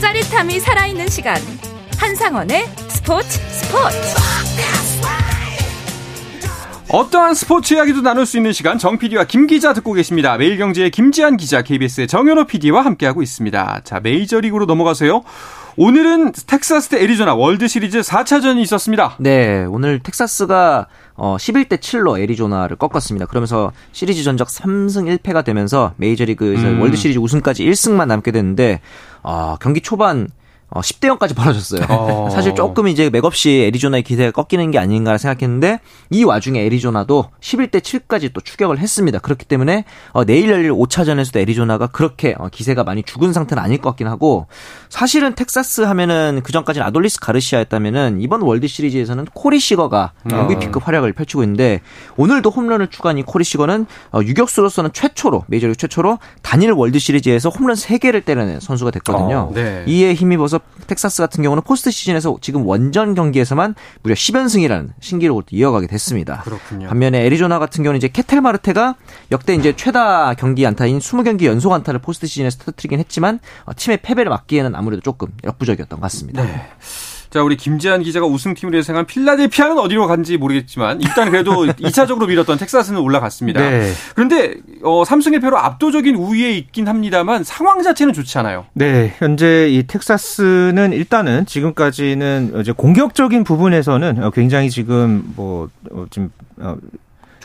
짜릿함이 0.00 0.60
살아있는 0.60 1.08
시간. 1.08 1.36
한상원의 1.98 2.66
스포츠 2.88 3.38
스포츠. 3.50 3.96
어떠한 6.94 7.34
스포츠 7.34 7.74
이야기도 7.74 8.02
나눌 8.02 8.24
수 8.24 8.36
있는 8.36 8.52
시간 8.52 8.78
정 8.78 8.98
PD와 8.98 9.24
김 9.24 9.48
기자 9.48 9.72
듣고 9.72 9.94
계십니다. 9.94 10.36
매일경제의 10.36 10.92
김지한 10.92 11.36
기자, 11.36 11.60
KBS의 11.60 12.06
정현호 12.06 12.44
PD와 12.44 12.84
함께하고 12.84 13.20
있습니다. 13.20 13.80
자, 13.82 13.98
메이저리그로 13.98 14.66
넘어가세요. 14.66 15.24
오늘은 15.76 16.30
텍사스 16.46 16.90
대 16.90 17.02
애리조나 17.02 17.34
월드 17.34 17.66
시리즈 17.66 18.00
4차전이 18.00 18.60
있었습니다. 18.60 19.16
네, 19.18 19.64
오늘 19.64 19.98
텍사스가 19.98 20.86
어 21.16 21.36
11대 21.36 21.78
7로 21.78 22.20
애리조나를 22.20 22.76
꺾었습니다. 22.76 23.26
그러면서 23.26 23.72
시리즈 23.90 24.22
전적 24.22 24.46
3승 24.46 25.18
1패가 25.18 25.44
되면서 25.44 25.94
메이저리그에서 25.96 26.68
음. 26.68 26.80
월드 26.80 26.96
시리즈 26.96 27.18
우승까지 27.18 27.64
1승만 27.64 28.06
남게 28.06 28.30
됐는데 28.30 28.80
어, 29.24 29.56
경기 29.60 29.80
초반 29.80 30.28
어, 30.70 30.80
10대 30.80 31.08
0까지 31.16 31.36
벌어졌어요. 31.36 31.82
어. 31.88 32.28
사실 32.34 32.54
조금 32.54 32.88
이제 32.88 33.10
맥없이 33.10 33.64
애리조나의 33.68 34.02
기세가 34.02 34.32
꺾이는 34.32 34.70
게 34.70 34.78
아닌가 34.78 35.16
생각했는데 35.18 35.80
이 36.10 36.24
와중에 36.24 36.64
애리조나도 36.64 37.26
11대 37.40 37.80
7까지 37.80 38.32
또 38.32 38.40
추격을 38.40 38.78
했습니다. 38.78 39.18
그렇기 39.20 39.44
때문에 39.44 39.84
어, 40.12 40.24
내일 40.24 40.50
열릴 40.50 40.72
5차전에서도 40.72 41.36
애리조나가 41.36 41.86
그렇게 41.86 42.34
어, 42.38 42.48
기세가 42.48 42.82
많이 42.84 43.02
죽은 43.02 43.32
상태는 43.32 43.62
아닐 43.62 43.78
것 43.78 43.90
같긴 43.90 44.08
하고 44.08 44.46
사실은 44.88 45.34
텍사스 45.34 45.82
하면은 45.82 46.40
그 46.42 46.52
전까지는 46.52 46.86
아돌리스 46.86 47.20
가르시아였다면은 47.20 48.20
이번 48.20 48.42
월드 48.42 48.66
시리즈에서는 48.66 49.26
코리 49.34 49.60
시거가 49.60 50.12
MVP급 50.30 50.76
어. 50.76 50.84
활약을 50.84 51.12
펼치고 51.12 51.42
있는데 51.44 51.80
오늘도 52.16 52.50
홈런을 52.50 52.88
추가한 52.88 53.18
이 53.18 53.22
코리 53.22 53.44
시거는 53.44 53.86
어, 54.12 54.20
유격수로서는 54.22 54.90
최초로 54.92 55.44
메이저리그 55.46 55.76
최초로 55.76 56.18
단일 56.42 56.72
월드 56.72 56.98
시리즈에서 56.98 57.48
홈런 57.48 57.76
3개를 57.76 58.24
때려낸 58.24 58.58
선수가 58.60 58.90
됐거든요. 58.92 59.50
어, 59.50 59.54
네. 59.54 59.84
이에 59.86 60.14
힘입어서 60.14 60.53
텍사스 60.86 61.22
같은 61.22 61.42
경우는 61.42 61.62
포스트 61.62 61.90
시즌에서 61.90 62.36
지금 62.40 62.66
원정 62.66 63.14
경기에서만 63.14 63.74
무려 64.02 64.14
10연승이라는 64.14 64.90
신기록을 65.00 65.44
이어가게 65.50 65.86
됐습니다. 65.86 66.42
그렇군요. 66.42 66.88
반면에 66.88 67.24
애리조나 67.26 67.58
같은 67.58 67.82
경우는 67.84 67.98
이제 67.98 68.08
케텔 68.08 68.40
마르테가 68.40 68.96
역대 69.30 69.54
이제 69.54 69.74
최다 69.74 70.34
경기 70.34 70.66
안타인 70.66 70.98
20경기 70.98 71.44
연속 71.44 71.72
안타를 71.72 72.00
포스트 72.00 72.26
시즌에서 72.26 72.58
터뜨리긴 72.64 72.98
했지만 72.98 73.40
어, 73.64 73.72
팀의 73.76 73.98
패배를 74.02 74.30
막기에는 74.30 74.74
아무래도 74.74 75.02
조금 75.02 75.28
역부족이었던 75.44 75.98
것 75.98 76.02
같습니다. 76.02 76.42
네. 76.44 76.68
자, 77.34 77.42
우리 77.42 77.56
김재한 77.56 78.00
기자가 78.04 78.26
우승팀으로 78.26 78.78
예상한 78.78 79.06
필라델피아는 79.06 79.76
어디로 79.76 80.06
간지 80.06 80.36
모르겠지만 80.36 81.00
일단 81.00 81.32
그래도 81.32 81.64
2차적으로 81.66 82.28
밀었던 82.28 82.58
텍사스는 82.58 83.00
올라갔습니다. 83.00 83.60
네. 83.60 83.90
그런데 84.14 84.54
어, 84.84 85.02
3승 85.02 85.36
1패로 85.40 85.54
압도적인 85.54 86.14
우위에 86.14 86.52
있긴 86.52 86.86
합니다만 86.86 87.42
상황 87.42 87.82
자체는 87.82 88.14
좋지 88.14 88.38
않아요. 88.38 88.66
네, 88.74 89.16
현재 89.18 89.68
이 89.68 89.84
텍사스는 89.84 90.92
일단은 90.92 91.44
지금까지는 91.46 92.52
이제 92.60 92.70
공격적인 92.70 93.42
부분에서는 93.42 94.30
굉장히 94.30 94.70
지금 94.70 95.24
뭐 95.34 95.68
어, 95.90 96.04
지금 96.10 96.30
어, 96.58 96.76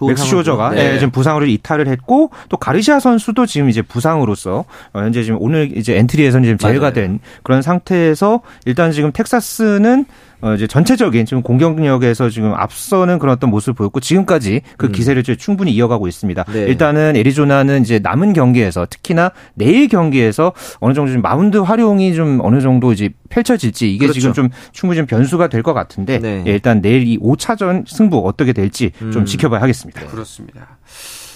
맥스 0.07 0.25
슈어저가 0.25 0.71
네. 0.71 0.91
네, 0.91 0.99
지금 0.99 1.11
부상으로 1.11 1.45
이탈을 1.45 1.87
했고 1.87 2.31
또 2.49 2.57
가르시아 2.57 2.99
선수도 2.99 3.45
지금 3.45 3.69
이제 3.69 3.81
부상으로서 3.81 4.65
어, 4.93 4.99
현재 4.99 5.23
지금 5.23 5.37
오늘 5.41 5.75
이제 5.77 5.97
엔트리에서는 5.97 6.43
지금 6.43 6.57
제외가 6.57 6.91
된 6.93 7.19
그런 7.43 7.61
상태에서 7.61 8.41
일단 8.65 8.91
지금 8.91 9.11
텍사스는 9.11 10.05
어 10.41 10.53
이제 10.53 10.67
전체적인 10.67 11.25
지금 11.25 11.43
공격력에서 11.43 12.29
지금 12.29 12.53
앞서는 12.53 13.19
그런 13.19 13.35
어떤 13.35 13.49
모습을 13.49 13.73
보였고 13.73 13.99
지금까지 13.99 14.61
그 14.77 14.85
음. 14.85 14.91
기세를 14.93 15.21
충분히 15.23 15.71
이어가고 15.73 16.07
있습니다. 16.07 16.45
네. 16.45 16.59
일단은 16.61 17.17
애리조나는 17.17 17.81
이제 17.81 17.99
남은 17.99 18.31
경기에서 18.31 18.85
특히나 18.89 19.31
내일 19.55 19.89
경기에서 19.89 20.53
어느 20.79 20.93
정도 20.93 21.11
좀 21.11 21.21
마운드 21.21 21.57
활용이 21.57 22.15
좀 22.15 22.39
어느 22.41 22.61
정도 22.61 22.93
이제 22.93 23.09
펼쳐질지 23.27 23.93
이게 23.93 24.05
그렇죠. 24.05 24.19
지금 24.21 24.33
좀 24.33 24.49
충분히 24.71 24.97
좀 24.97 25.05
변수가 25.07 25.49
될 25.49 25.59
것 25.61 25.73
같은데 25.73 26.19
네. 26.19 26.41
예, 26.47 26.51
일단 26.53 26.81
내일 26.81 27.05
이 27.05 27.19
5차전 27.19 27.83
승부 27.85 28.25
어떻게 28.25 28.53
될지 28.53 28.91
좀 28.97 29.17
음. 29.17 29.25
지켜봐야 29.25 29.61
하겠습니다. 29.61 29.88
그렇습니다. 29.91 30.77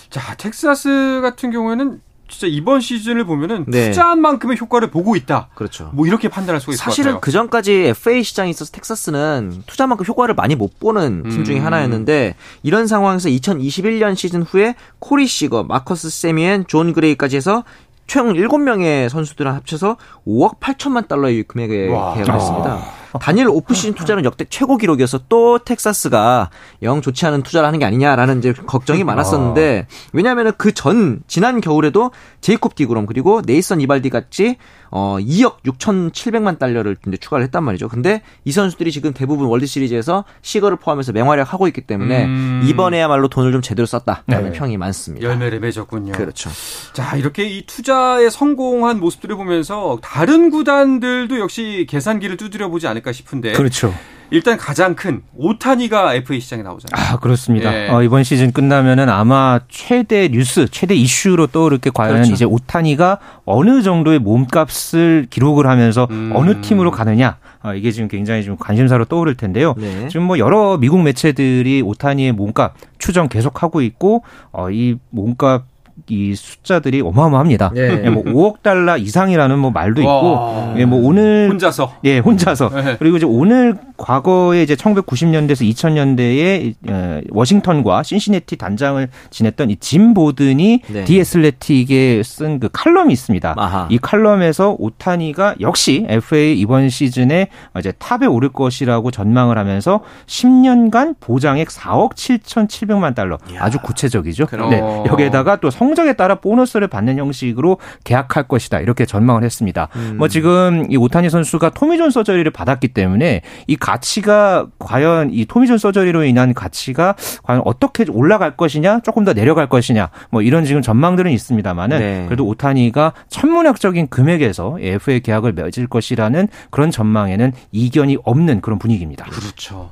자, 0.09 0.35
텍사스 0.35 1.21
같은 1.21 1.51
경우에는 1.51 2.01
진짜 2.33 2.47
이번 2.47 2.81
시즌을 2.81 3.25
보면은 3.25 3.65
네. 3.67 3.89
투자한 3.89 4.19
만큼의 4.19 4.57
효과를 4.59 4.89
보고 4.89 5.15
있다. 5.15 5.49
그렇죠. 5.55 5.91
뭐 5.93 6.07
이렇게 6.07 6.29
판단할 6.29 6.59
수가 6.59 6.73
있을 6.73 6.83
사실은 6.83 7.19
그 7.21 7.31
전까지 7.31 7.73
FA 7.73 8.23
시장에 8.23 8.49
있어서 8.49 8.71
텍사스는 8.71 9.63
투자만큼 9.67 10.05
효과를 10.05 10.33
많이 10.33 10.55
못 10.55 10.79
보는 10.79 11.29
팀 11.29 11.43
중에 11.43 11.59
음. 11.59 11.65
하나였는데 11.65 12.35
이런 12.63 12.87
상황에서 12.87 13.29
2021년 13.29 14.15
시즌 14.15 14.41
후에 14.41 14.75
코리 14.99 15.27
시거, 15.27 15.63
마커스 15.63 16.09
세미엔, 16.09 16.65
존 16.67 16.93
그레이까지 16.93 17.35
해서 17.35 17.63
총 18.07 18.33
7명의 18.33 19.09
선수들을 19.09 19.53
합쳐서 19.53 19.97
5억 20.27 20.59
8천만 20.59 21.07
달러의 21.07 21.43
금액에 21.43 21.87
계약을 21.87 22.33
했습니다. 22.33 23.02
아. 23.13 23.19
단일 23.19 23.47
오프시즌 23.47 23.93
투자는 23.93 24.25
역대 24.25 24.45
최고 24.49 24.77
기록이어서 24.77 25.21
또 25.29 25.59
텍사스가 25.59 26.49
영 26.81 27.01
좋지 27.01 27.25
않은 27.25 27.43
투자를 27.43 27.67
하는 27.67 27.79
게 27.79 27.85
아니냐라는 27.85 28.39
이제 28.39 28.53
걱정이 28.53 29.03
많았었는데 29.03 29.87
왜냐하면 30.11 30.51
그 30.57 30.73
전 30.73 31.21
지난 31.27 31.61
겨울에도 31.61 32.11
제이콥 32.41 32.75
디그롬 32.75 33.05
그리고 33.05 33.41
네이선 33.45 33.79
이볼디 33.79 34.09
같이 34.09 34.57
어 34.91 35.17
2억 35.19 35.61
6,700만 35.65 36.59
달러를 36.59 36.97
이제 37.07 37.17
추가를 37.17 37.43
했단 37.45 37.63
말이죠. 37.63 37.87
근데 37.87 38.21
이 38.43 38.51
선수들이 38.51 38.91
지금 38.91 39.13
대부분 39.13 39.47
월드 39.47 39.65
시리즈에서 39.65 40.23
시거를 40.41 40.77
포함해서 40.77 41.11
맹활약하고 41.13 41.67
있기 41.67 41.81
때문에 41.81 42.25
음. 42.25 42.61
이번에야말로 42.65 43.27
돈을 43.27 43.51
좀 43.51 43.61
제대로 43.61 43.85
썼다라는 43.85 44.51
네. 44.51 44.57
평이 44.57 44.77
많습니다. 44.77 45.25
열매를 45.27 45.59
맺었군요. 45.61 46.11
그렇죠. 46.13 46.49
자, 46.93 47.15
이렇게 47.15 47.45
이 47.45 47.65
투자에 47.65 48.29
성공한 48.29 48.99
모습들을 48.99 49.35
보면서 49.35 49.97
다른 50.01 50.49
구단들도 50.51 51.39
역시 51.39 51.87
계산기를 51.89 52.37
두드려 52.37 52.69
보지 52.69 52.87
않을까 52.87 53.02
싶은데. 53.11 53.53
그렇죠. 53.53 53.93
일단 54.33 54.57
가장 54.57 54.95
큰 54.95 55.21
오타니가 55.35 56.15
FA 56.15 56.39
시장에 56.39 56.63
나오잖아요. 56.63 56.99
아 56.99 57.19
그렇습니다. 57.19 57.71
예. 57.71 57.89
어, 57.89 58.01
이번 58.01 58.23
시즌 58.23 58.51
끝나면은 58.51 59.07
아마 59.07 59.59
최대 59.69 60.27
뉴스, 60.27 60.67
최대 60.71 60.95
이슈로 60.95 61.47
떠오르게 61.47 61.91
과연 61.93 62.15
그렇죠. 62.15 62.33
이제 62.33 62.43
오타니가 62.43 63.19
어느 63.45 63.83
정도의 63.83 64.17
몸값을 64.17 65.27
기록을 65.29 65.67
하면서 65.67 66.07
음. 66.09 66.31
어느 66.33 66.61
팀으로 66.61 66.89
가느냐. 66.89 67.37
어, 67.61 67.75
이게 67.75 67.91
지금 67.91 68.07
굉장히 68.07 68.43
좀 68.43 68.57
관심사로 68.57 69.05
떠오를 69.05 69.35
텐데요. 69.35 69.75
네. 69.77 70.07
지금 70.07 70.23
뭐 70.23 70.39
여러 70.39 70.77
미국 70.77 71.03
매체들이 71.03 71.83
오타니의 71.83 72.31
몸값 72.31 72.73
추정 72.97 73.29
계속하고 73.29 73.81
있고 73.81 74.23
어, 74.51 74.71
이 74.71 74.97
몸값 75.11 75.65
이 76.09 76.33
숫자들이 76.35 77.01
어마어마합니다. 77.01 77.71
예. 77.75 78.01
예, 78.05 78.09
뭐 78.09 78.23
5억 78.23 78.61
달러 78.61 78.97
이상이라는 78.97 79.57
뭐 79.59 79.71
말도 79.71 80.01
있고, 80.01 80.73
예, 80.77 80.85
뭐 80.85 80.99
오늘 81.07 81.47
혼자서, 81.51 81.93
예, 82.03 82.17
혼자서 82.19 82.69
네. 82.69 82.95
그리고 82.99 83.17
이제 83.17 83.25
오늘 83.25 83.75
과거에 83.97 84.63
이제 84.63 84.75
1990년대에서 84.75 85.61
2000년대에 85.71 86.73
어, 86.89 87.21
워싱턴과 87.29 88.03
신시내티 88.03 88.57
단장을 88.57 89.07
지냈던 89.29 89.69
이 89.69 89.75
짐 89.79 90.13
보든이 90.13 90.81
네. 90.87 91.03
디에슬레틱에 91.05 92.21
쓴 92.23 92.59
그 92.59 92.69
칼럼이 92.71 93.11
있습니다. 93.13 93.55
아하. 93.57 93.87
이 93.89 93.97
칼럼에서 93.97 94.75
오타니가 94.79 95.55
역시 95.61 96.05
FA 96.09 96.57
이번 96.59 96.89
시즌에 96.89 97.47
이제 97.79 97.91
탑에 97.97 98.25
오를 98.25 98.49
것이라고 98.49 99.11
전망을 99.11 99.57
하면서 99.57 100.01
10년간 100.27 101.15
보장액 101.19 101.67
4억 101.69 102.13
7,700만 102.15 103.15
달러, 103.15 103.37
이야. 103.51 103.63
아주 103.63 103.79
구체적이죠. 103.79 104.45
네, 104.69 104.79
여기에다가 105.07 105.57
또 105.57 105.69
성 105.69 105.82
적에 105.95 106.13
따라 106.13 106.35
보너스를 106.35 106.87
받는 106.87 107.17
형식으로 107.17 107.77
계약할 108.03 108.47
것이다. 108.47 108.79
이렇게 108.79 109.05
전망을 109.05 109.43
했습니다. 109.43 109.89
음. 109.95 110.15
뭐 110.17 110.27
지금 110.27 110.85
이 110.89 110.97
오타니 110.97 111.29
선수가 111.29 111.71
토미존 111.71 112.11
서저리를 112.11 112.49
받았기 112.51 112.89
때문에 112.89 113.41
이 113.67 113.75
가치가 113.75 114.65
과연 114.79 115.29
이 115.31 115.45
토미존 115.45 115.77
서저리로 115.77 116.23
인한 116.23 116.53
가치가 116.53 117.15
과연 117.43 117.61
어떻게 117.65 118.05
올라갈 118.09 118.55
것이냐, 118.55 119.01
조금 119.01 119.23
더 119.23 119.33
내려갈 119.33 119.67
것이냐, 119.67 120.09
뭐 120.29 120.41
이런 120.41 120.65
지금 120.65 120.81
전망들은 120.81 121.31
있습니다만은 121.31 121.99
네. 121.99 122.25
그래도 122.25 122.45
오타니가 122.47 123.13
천문학적인 123.29 124.07
금액에서 124.07 124.77
FA 124.79 125.19
계약을 125.19 125.53
맺을 125.53 125.87
것이라는 125.87 126.47
그런 126.69 126.91
전망에는 126.91 127.53
이견이 127.71 128.17
없는 128.23 128.61
그런 128.61 128.79
분위기입니다. 128.79 129.25
그렇죠. 129.25 129.91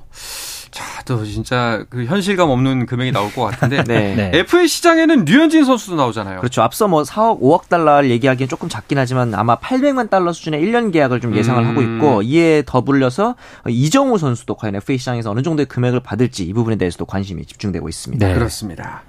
자, 0.71 1.03
또 1.03 1.25
진짜 1.25 1.83
그 1.89 2.05
현실감 2.05 2.49
없는 2.49 2.85
금액이 2.85 3.11
나올 3.11 3.31
것 3.33 3.43
같은데 3.43 3.83
네. 3.87 4.15
네. 4.15 4.31
FA 4.39 4.67
시장에는 4.67 5.25
류현진 5.25 5.65
선수도 5.65 5.97
나오잖아요. 5.97 6.39
그렇죠. 6.39 6.61
앞서 6.61 6.87
뭐 6.87 7.03
4억, 7.03 7.41
5억 7.41 7.67
달러를 7.67 8.09
얘기하기엔 8.09 8.47
조금 8.47 8.69
작긴 8.69 8.97
하지만 8.97 9.35
아마 9.35 9.57
800만 9.57 10.09
달러 10.09 10.31
수준의 10.31 10.63
1년 10.63 10.93
계약을 10.93 11.19
좀 11.19 11.35
예상을 11.35 11.61
음. 11.61 11.69
하고 11.69 11.81
있고 11.81 12.21
이에 12.21 12.63
더불려서 12.65 13.35
이정우 13.67 14.17
선수도 14.17 14.55
과연 14.55 14.75
FA 14.75 14.97
시장에서 14.97 15.29
어느 15.29 15.41
정도의 15.41 15.65
금액을 15.65 15.99
받을지 15.99 16.45
이 16.45 16.53
부분에 16.53 16.77
대해서도 16.77 17.05
관심이 17.05 17.45
집중되고 17.45 17.89
있습니다. 17.89 18.25
네. 18.25 18.33
그렇습니다. 18.33 19.03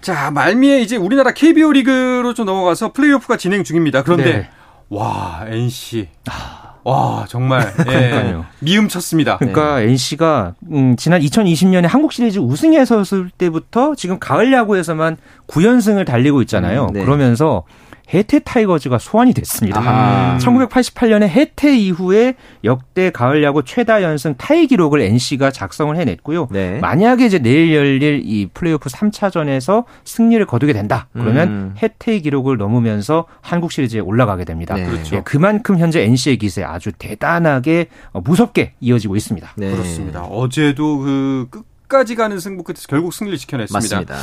자, 0.00 0.32
말미에 0.32 0.80
이제 0.80 0.96
우리나라 0.96 1.32
KBO 1.32 1.70
리그로 1.72 2.34
좀 2.34 2.46
넘어가서 2.46 2.92
플레이오프가 2.92 3.36
진행 3.36 3.62
중입니다. 3.62 4.02
그런데 4.02 4.24
네. 4.24 4.50
와, 4.88 5.44
NC. 5.46 6.08
아. 6.28 6.65
와 6.86 7.24
정말 7.28 7.74
예, 7.90 8.36
미음 8.60 8.86
쳤습니다. 8.86 9.38
그러니까 9.38 9.80
네. 9.80 9.88
NC가 9.88 10.54
음, 10.70 10.94
지난 10.96 11.20
2020년에 11.20 11.88
한국 11.88 12.12
시리즈 12.12 12.38
우승했었을 12.38 13.30
때부터 13.36 13.96
지금 13.96 14.20
가을 14.20 14.52
야구에서만 14.52 15.16
9연승을 15.48 16.06
달리고 16.06 16.42
있잖아요. 16.42 16.86
음, 16.86 16.92
네. 16.92 17.04
그러면서 17.04 17.64
해태 18.12 18.38
타이거즈가 18.40 18.98
소환이 18.98 19.34
됐습니다. 19.34 19.80
아. 19.80 20.38
1988년에 20.40 21.28
해태 21.28 21.76
이후에 21.76 22.34
역대 22.64 23.10
가을 23.10 23.42
야구 23.42 23.64
최다 23.64 24.02
연승 24.02 24.34
타이 24.36 24.66
기록을 24.66 25.00
NC가 25.00 25.50
작성을 25.50 25.96
해냈고요. 25.96 26.48
네. 26.50 26.78
만약에 26.78 27.26
이제 27.26 27.38
내일 27.38 27.74
열릴 27.74 28.22
이 28.24 28.46
플레이오프 28.52 28.88
3차전에서 28.88 29.84
승리를 30.04 30.44
거두게 30.46 30.72
된다. 30.72 31.08
그러면 31.12 31.48
음. 31.48 31.74
해태 31.82 32.18
기록을 32.20 32.56
넘으면서 32.56 33.26
한국 33.40 33.72
시리즈에 33.72 34.00
올라가게 34.00 34.44
됩니다. 34.44 34.74
네. 34.74 34.84
그렇죠. 34.84 35.16
예, 35.16 35.22
그만큼 35.24 35.78
현재 35.78 36.02
NC의 36.02 36.38
기세 36.38 36.62
아주 36.62 36.92
대단하게 36.92 37.86
어, 38.12 38.20
무섭게 38.20 38.74
이어지고 38.80 39.16
있습니다. 39.16 39.54
네. 39.56 39.70
그렇습니다. 39.72 40.22
어제도 40.22 40.98
그 40.98 41.46
끝 41.50 41.75
까지 41.88 42.14
가는 42.14 42.38
승부 42.40 42.62
끝에서 42.62 42.86
결국 42.88 43.12
승리를 43.12 43.38
지켜냈습니다. 43.38 43.96
맞습니다. 43.96 44.16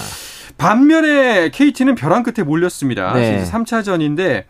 반면에 0.58 1.50
KT는 1.50 1.96
벼랑 1.96 2.24
끝에 2.24 2.46
몰렸습니다. 2.46 3.14
네. 3.14 3.44
3차전인데 3.50 4.46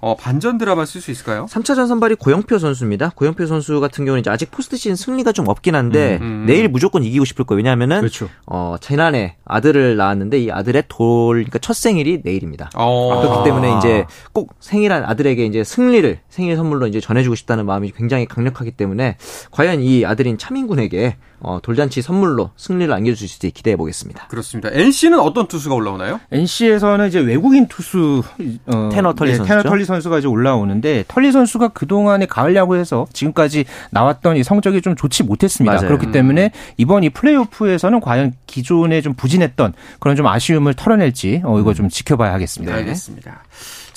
어, 0.00 0.14
반전 0.16 0.58
드라마 0.58 0.84
쓸 0.84 1.00
수 1.00 1.10
있을까요? 1.10 1.46
3차전 1.46 1.88
선발이 1.88 2.14
고영표 2.16 2.58
선수입니다. 2.58 3.10
고영표 3.16 3.46
선수 3.46 3.80
같은 3.80 4.04
경우는 4.04 4.20
이제 4.20 4.30
아직 4.30 4.50
포스트 4.50 4.76
시즌 4.76 4.94
승리가 4.94 5.32
좀 5.32 5.48
없긴 5.48 5.74
한데 5.74 6.18
음, 6.20 6.22
음, 6.22 6.26
음. 6.26 6.46
내일 6.46 6.68
무조건 6.68 7.02
이기고 7.02 7.24
싶을 7.24 7.44
거예요. 7.44 7.56
왜냐하면은 7.58 7.98
그렇죠. 7.98 8.28
어, 8.46 8.76
지난해 8.80 9.36
아들을 9.44 9.96
낳았는데 9.96 10.38
이 10.38 10.50
아들의 10.52 10.84
돌 10.86 11.38
그러니까 11.38 11.58
첫 11.58 11.74
생일이 11.74 12.20
내일입니다. 12.22 12.70
어. 12.76 13.20
그렇기 13.20 13.44
때문에 13.44 13.76
이제 13.78 14.06
꼭 14.32 14.54
생일한 14.60 15.04
아들에게 15.04 15.44
이제 15.44 15.64
승리를 15.64 16.20
생일 16.38 16.54
선물로 16.54 16.86
이제 16.86 17.00
전해주고 17.00 17.34
싶다는 17.34 17.66
마음이 17.66 17.90
굉장히 17.90 18.24
강력하기 18.24 18.70
때문에 18.70 19.16
과연 19.50 19.82
이 19.82 20.06
아들인 20.06 20.38
차민군에게 20.38 21.16
어, 21.40 21.58
돌잔치 21.62 22.00
선물로 22.00 22.50
승리를 22.56 22.92
안겨줄 22.92 23.16
수 23.16 23.24
있을지 23.24 23.50
기대해 23.50 23.76
보겠습니다. 23.76 24.28
그렇습니다. 24.28 24.70
NC는 24.72 25.18
어떤 25.18 25.48
투수가 25.48 25.74
올라오나요? 25.74 26.20
NC에서는 26.30 27.08
이제 27.08 27.18
외국인 27.18 27.66
투수 27.66 28.22
어, 28.66 28.88
테너 28.92 29.14
털리 29.14 29.32
네, 29.32 29.36
선수 29.36 29.48
테너 29.48 29.62
털리 29.64 29.84
선수가 29.84 30.18
이제 30.18 30.28
올라오는데 30.28 31.04
털리 31.08 31.32
선수가 31.32 31.68
그 31.68 31.86
동안에 31.86 32.26
가을 32.26 32.54
야구에서 32.54 33.06
지금까지 33.12 33.64
나왔던 33.90 34.36
이 34.36 34.44
성적이 34.44 34.80
좀 34.80 34.94
좋지 34.94 35.24
못했습니다. 35.24 35.74
맞아요. 35.74 35.88
그렇기 35.88 36.12
때문에 36.12 36.52
이번 36.76 37.02
이 37.02 37.10
플레이오프에서는 37.10 38.00
과연 38.00 38.34
기존에 38.46 39.00
좀 39.00 39.14
부진했던 39.14 39.74
그런 39.98 40.16
좀 40.16 40.26
아쉬움을 40.28 40.74
털어낼지 40.74 41.42
어, 41.44 41.58
이거 41.58 41.74
좀 41.74 41.88
지켜봐야 41.88 42.32
하겠습니다. 42.32 42.72
네, 42.72 42.80
알겠습니다. 42.80 43.42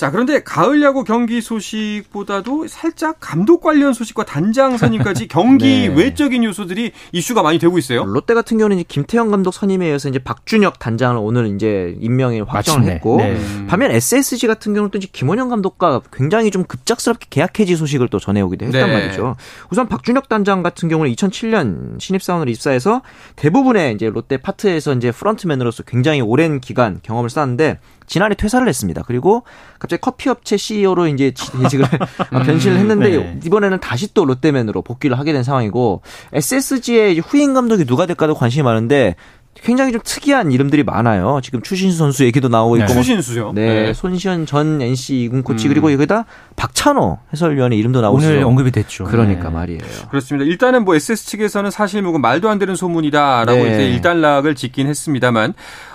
자, 0.02 0.10
그런데 0.10 0.42
가을 0.42 0.82
야구 0.82 1.04
경기 1.04 1.40
소식보다 1.40 2.31
도 2.40 2.66
살짝 2.66 3.16
감독 3.20 3.60
관련 3.60 3.92
소식과 3.92 4.24
단장 4.24 4.78
선임까지 4.78 5.28
경기 5.28 5.88
네. 5.88 5.94
외적인 5.94 6.44
요소들이 6.44 6.92
이슈가 7.12 7.42
많이 7.42 7.58
되고 7.58 7.76
있어요. 7.76 8.04
롯데 8.04 8.32
같은 8.32 8.56
경우는 8.56 8.78
이제 8.78 8.84
김태형 8.88 9.30
감독 9.30 9.52
선임에 9.52 9.84
의해서 9.84 10.08
이제 10.08 10.18
박준혁 10.18 10.78
단장을 10.78 11.16
오늘 11.20 11.54
이제 11.54 11.94
임명에 12.00 12.40
확정을 12.40 12.80
마침내. 12.80 12.94
했고 12.94 13.16
네. 13.18 13.36
반면 13.66 13.90
SSG 13.90 14.46
같은 14.46 14.72
경우는 14.72 14.90
또 14.90 14.98
이제 14.98 15.08
김원영 15.12 15.50
감독과 15.50 16.00
굉장히 16.12 16.50
좀 16.50 16.64
급작스럽게 16.64 17.26
계약 17.28 17.60
해지 17.60 17.76
소식을 17.76 18.08
또 18.08 18.18
전해오기도 18.18 18.64
했단 18.66 18.88
네. 18.88 18.92
말이죠. 18.92 19.36
우선 19.70 19.88
박준혁 19.88 20.28
단장 20.28 20.62
같은 20.62 20.88
경우는 20.88 21.12
2007년 21.12 22.00
신입사원으로 22.00 22.50
입사해서 22.50 23.02
대부분의 23.36 23.94
이제 23.94 24.08
롯데 24.08 24.36
파트에서 24.38 24.94
이제 24.94 25.10
프런트맨으로서 25.10 25.82
굉장히 25.82 26.20
오랜 26.20 26.60
기간 26.60 27.00
경험을 27.02 27.28
쌓았는데 27.30 27.78
지난해 28.06 28.34
퇴사를 28.34 28.66
했습니다. 28.66 29.02
그리고 29.06 29.44
갑자기 29.78 30.00
커피 30.00 30.28
업체 30.28 30.56
CEO로 30.56 31.08
이제 31.08 31.32
재직을 31.32 31.86
음, 32.32 32.42
변신을 32.42 32.76
했는데 32.78 33.10
네. 33.10 33.40
이번에는 33.44 33.80
다시 33.80 34.12
또 34.14 34.24
롯데맨으로 34.24 34.82
복귀를 34.82 35.18
하게 35.18 35.32
된 35.32 35.42
상황이고 35.42 36.02
SSG의 36.32 37.18
후임 37.20 37.54
감독이 37.54 37.84
누가 37.84 38.06
될까도 38.06 38.34
관심이 38.34 38.62
많은데 38.62 39.16
굉장히 39.54 39.92
좀 39.92 40.00
특이한 40.02 40.50
이름들이 40.50 40.82
많아요. 40.82 41.40
지금 41.42 41.60
추신수 41.62 41.98
선수 41.98 42.24
얘기도 42.24 42.48
나오고 42.48 42.78
있고. 42.78 42.86
네. 42.88 42.94
추신수요? 42.94 43.52
네, 43.52 43.66
네. 43.86 43.92
손시현 43.92 44.46
전 44.46 44.80
NC 44.80 45.22
이군 45.24 45.42
코치 45.42 45.68
음. 45.68 45.70
그리고 45.70 45.92
여기다 45.92 46.24
박찬호 46.56 47.18
해설위원의 47.32 47.78
이름도 47.78 48.00
나오고 48.00 48.18
오늘. 48.18 48.42
언급이 48.42 48.70
됐죠. 48.70 49.04
그러니까 49.04 49.48
네. 49.48 49.54
말이에요. 49.54 49.80
그렇습니다. 50.10 50.48
일단은 50.48 50.84
뭐 50.84 50.94
SS 50.94 51.26
측에서는 51.26 51.70
사실 51.70 52.02
뭐 52.02 52.18
말도 52.18 52.48
안 52.48 52.58
되는 52.58 52.74
소문이다라고 52.74 53.62
네. 53.62 53.74
이제 53.74 53.88
일단락을 53.90 54.54
짓긴 54.54 54.86
했습니다만 54.86 55.54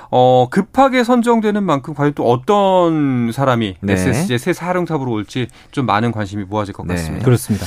어, 0.09 0.47
급하게 0.49 1.03
선정되는 1.03 1.63
만큼 1.63 1.93
과연 1.93 2.13
또 2.13 2.29
어떤 2.29 3.31
사람이 3.33 3.75
네. 3.81 3.93
SSG의 3.93 4.39
새 4.39 4.53
사령탑으로 4.53 5.11
올지 5.11 5.47
좀 5.71 5.85
많은 5.85 6.11
관심이 6.11 6.43
모아질 6.45 6.73
것 6.73 6.85
네. 6.87 6.95
같습니다. 6.95 7.25
그렇습니다. 7.25 7.65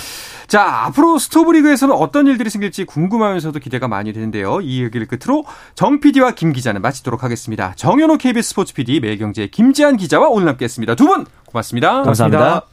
자, 0.50 0.86
앞으로 0.86 1.20
스토브리그에서는 1.20 1.94
어떤 1.94 2.26
일들이 2.26 2.50
생길지 2.50 2.84
궁금하면서도 2.84 3.60
기대가 3.60 3.86
많이 3.86 4.12
되는데요. 4.12 4.60
이 4.60 4.82
얘기를 4.82 5.06
끝으로 5.06 5.44
정 5.76 6.00
PD와 6.00 6.32
김 6.32 6.52
기자는 6.52 6.82
마치도록 6.82 7.22
하겠습니다. 7.22 7.72
정현호 7.76 8.16
KBS 8.16 8.48
스포츠 8.48 8.74
PD, 8.74 8.98
매일경제 8.98 9.46
김지한 9.46 9.96
기자와 9.96 10.26
오늘 10.28 10.48
함께 10.48 10.64
했습니다. 10.64 10.96
두 10.96 11.06
분 11.06 11.24
고맙습니다. 11.46 12.02
감사합니다. 12.02 12.66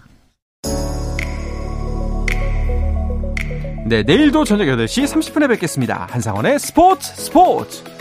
네, 3.85 4.01
내일도 4.01 4.43
저녁 4.43 4.65
8시 4.65 5.05
30분에 5.05 5.47
뵙겠습니다. 5.47 6.07
한상원의 6.09 6.57
스포츠 6.57 7.13
스포츠! 7.15 7.96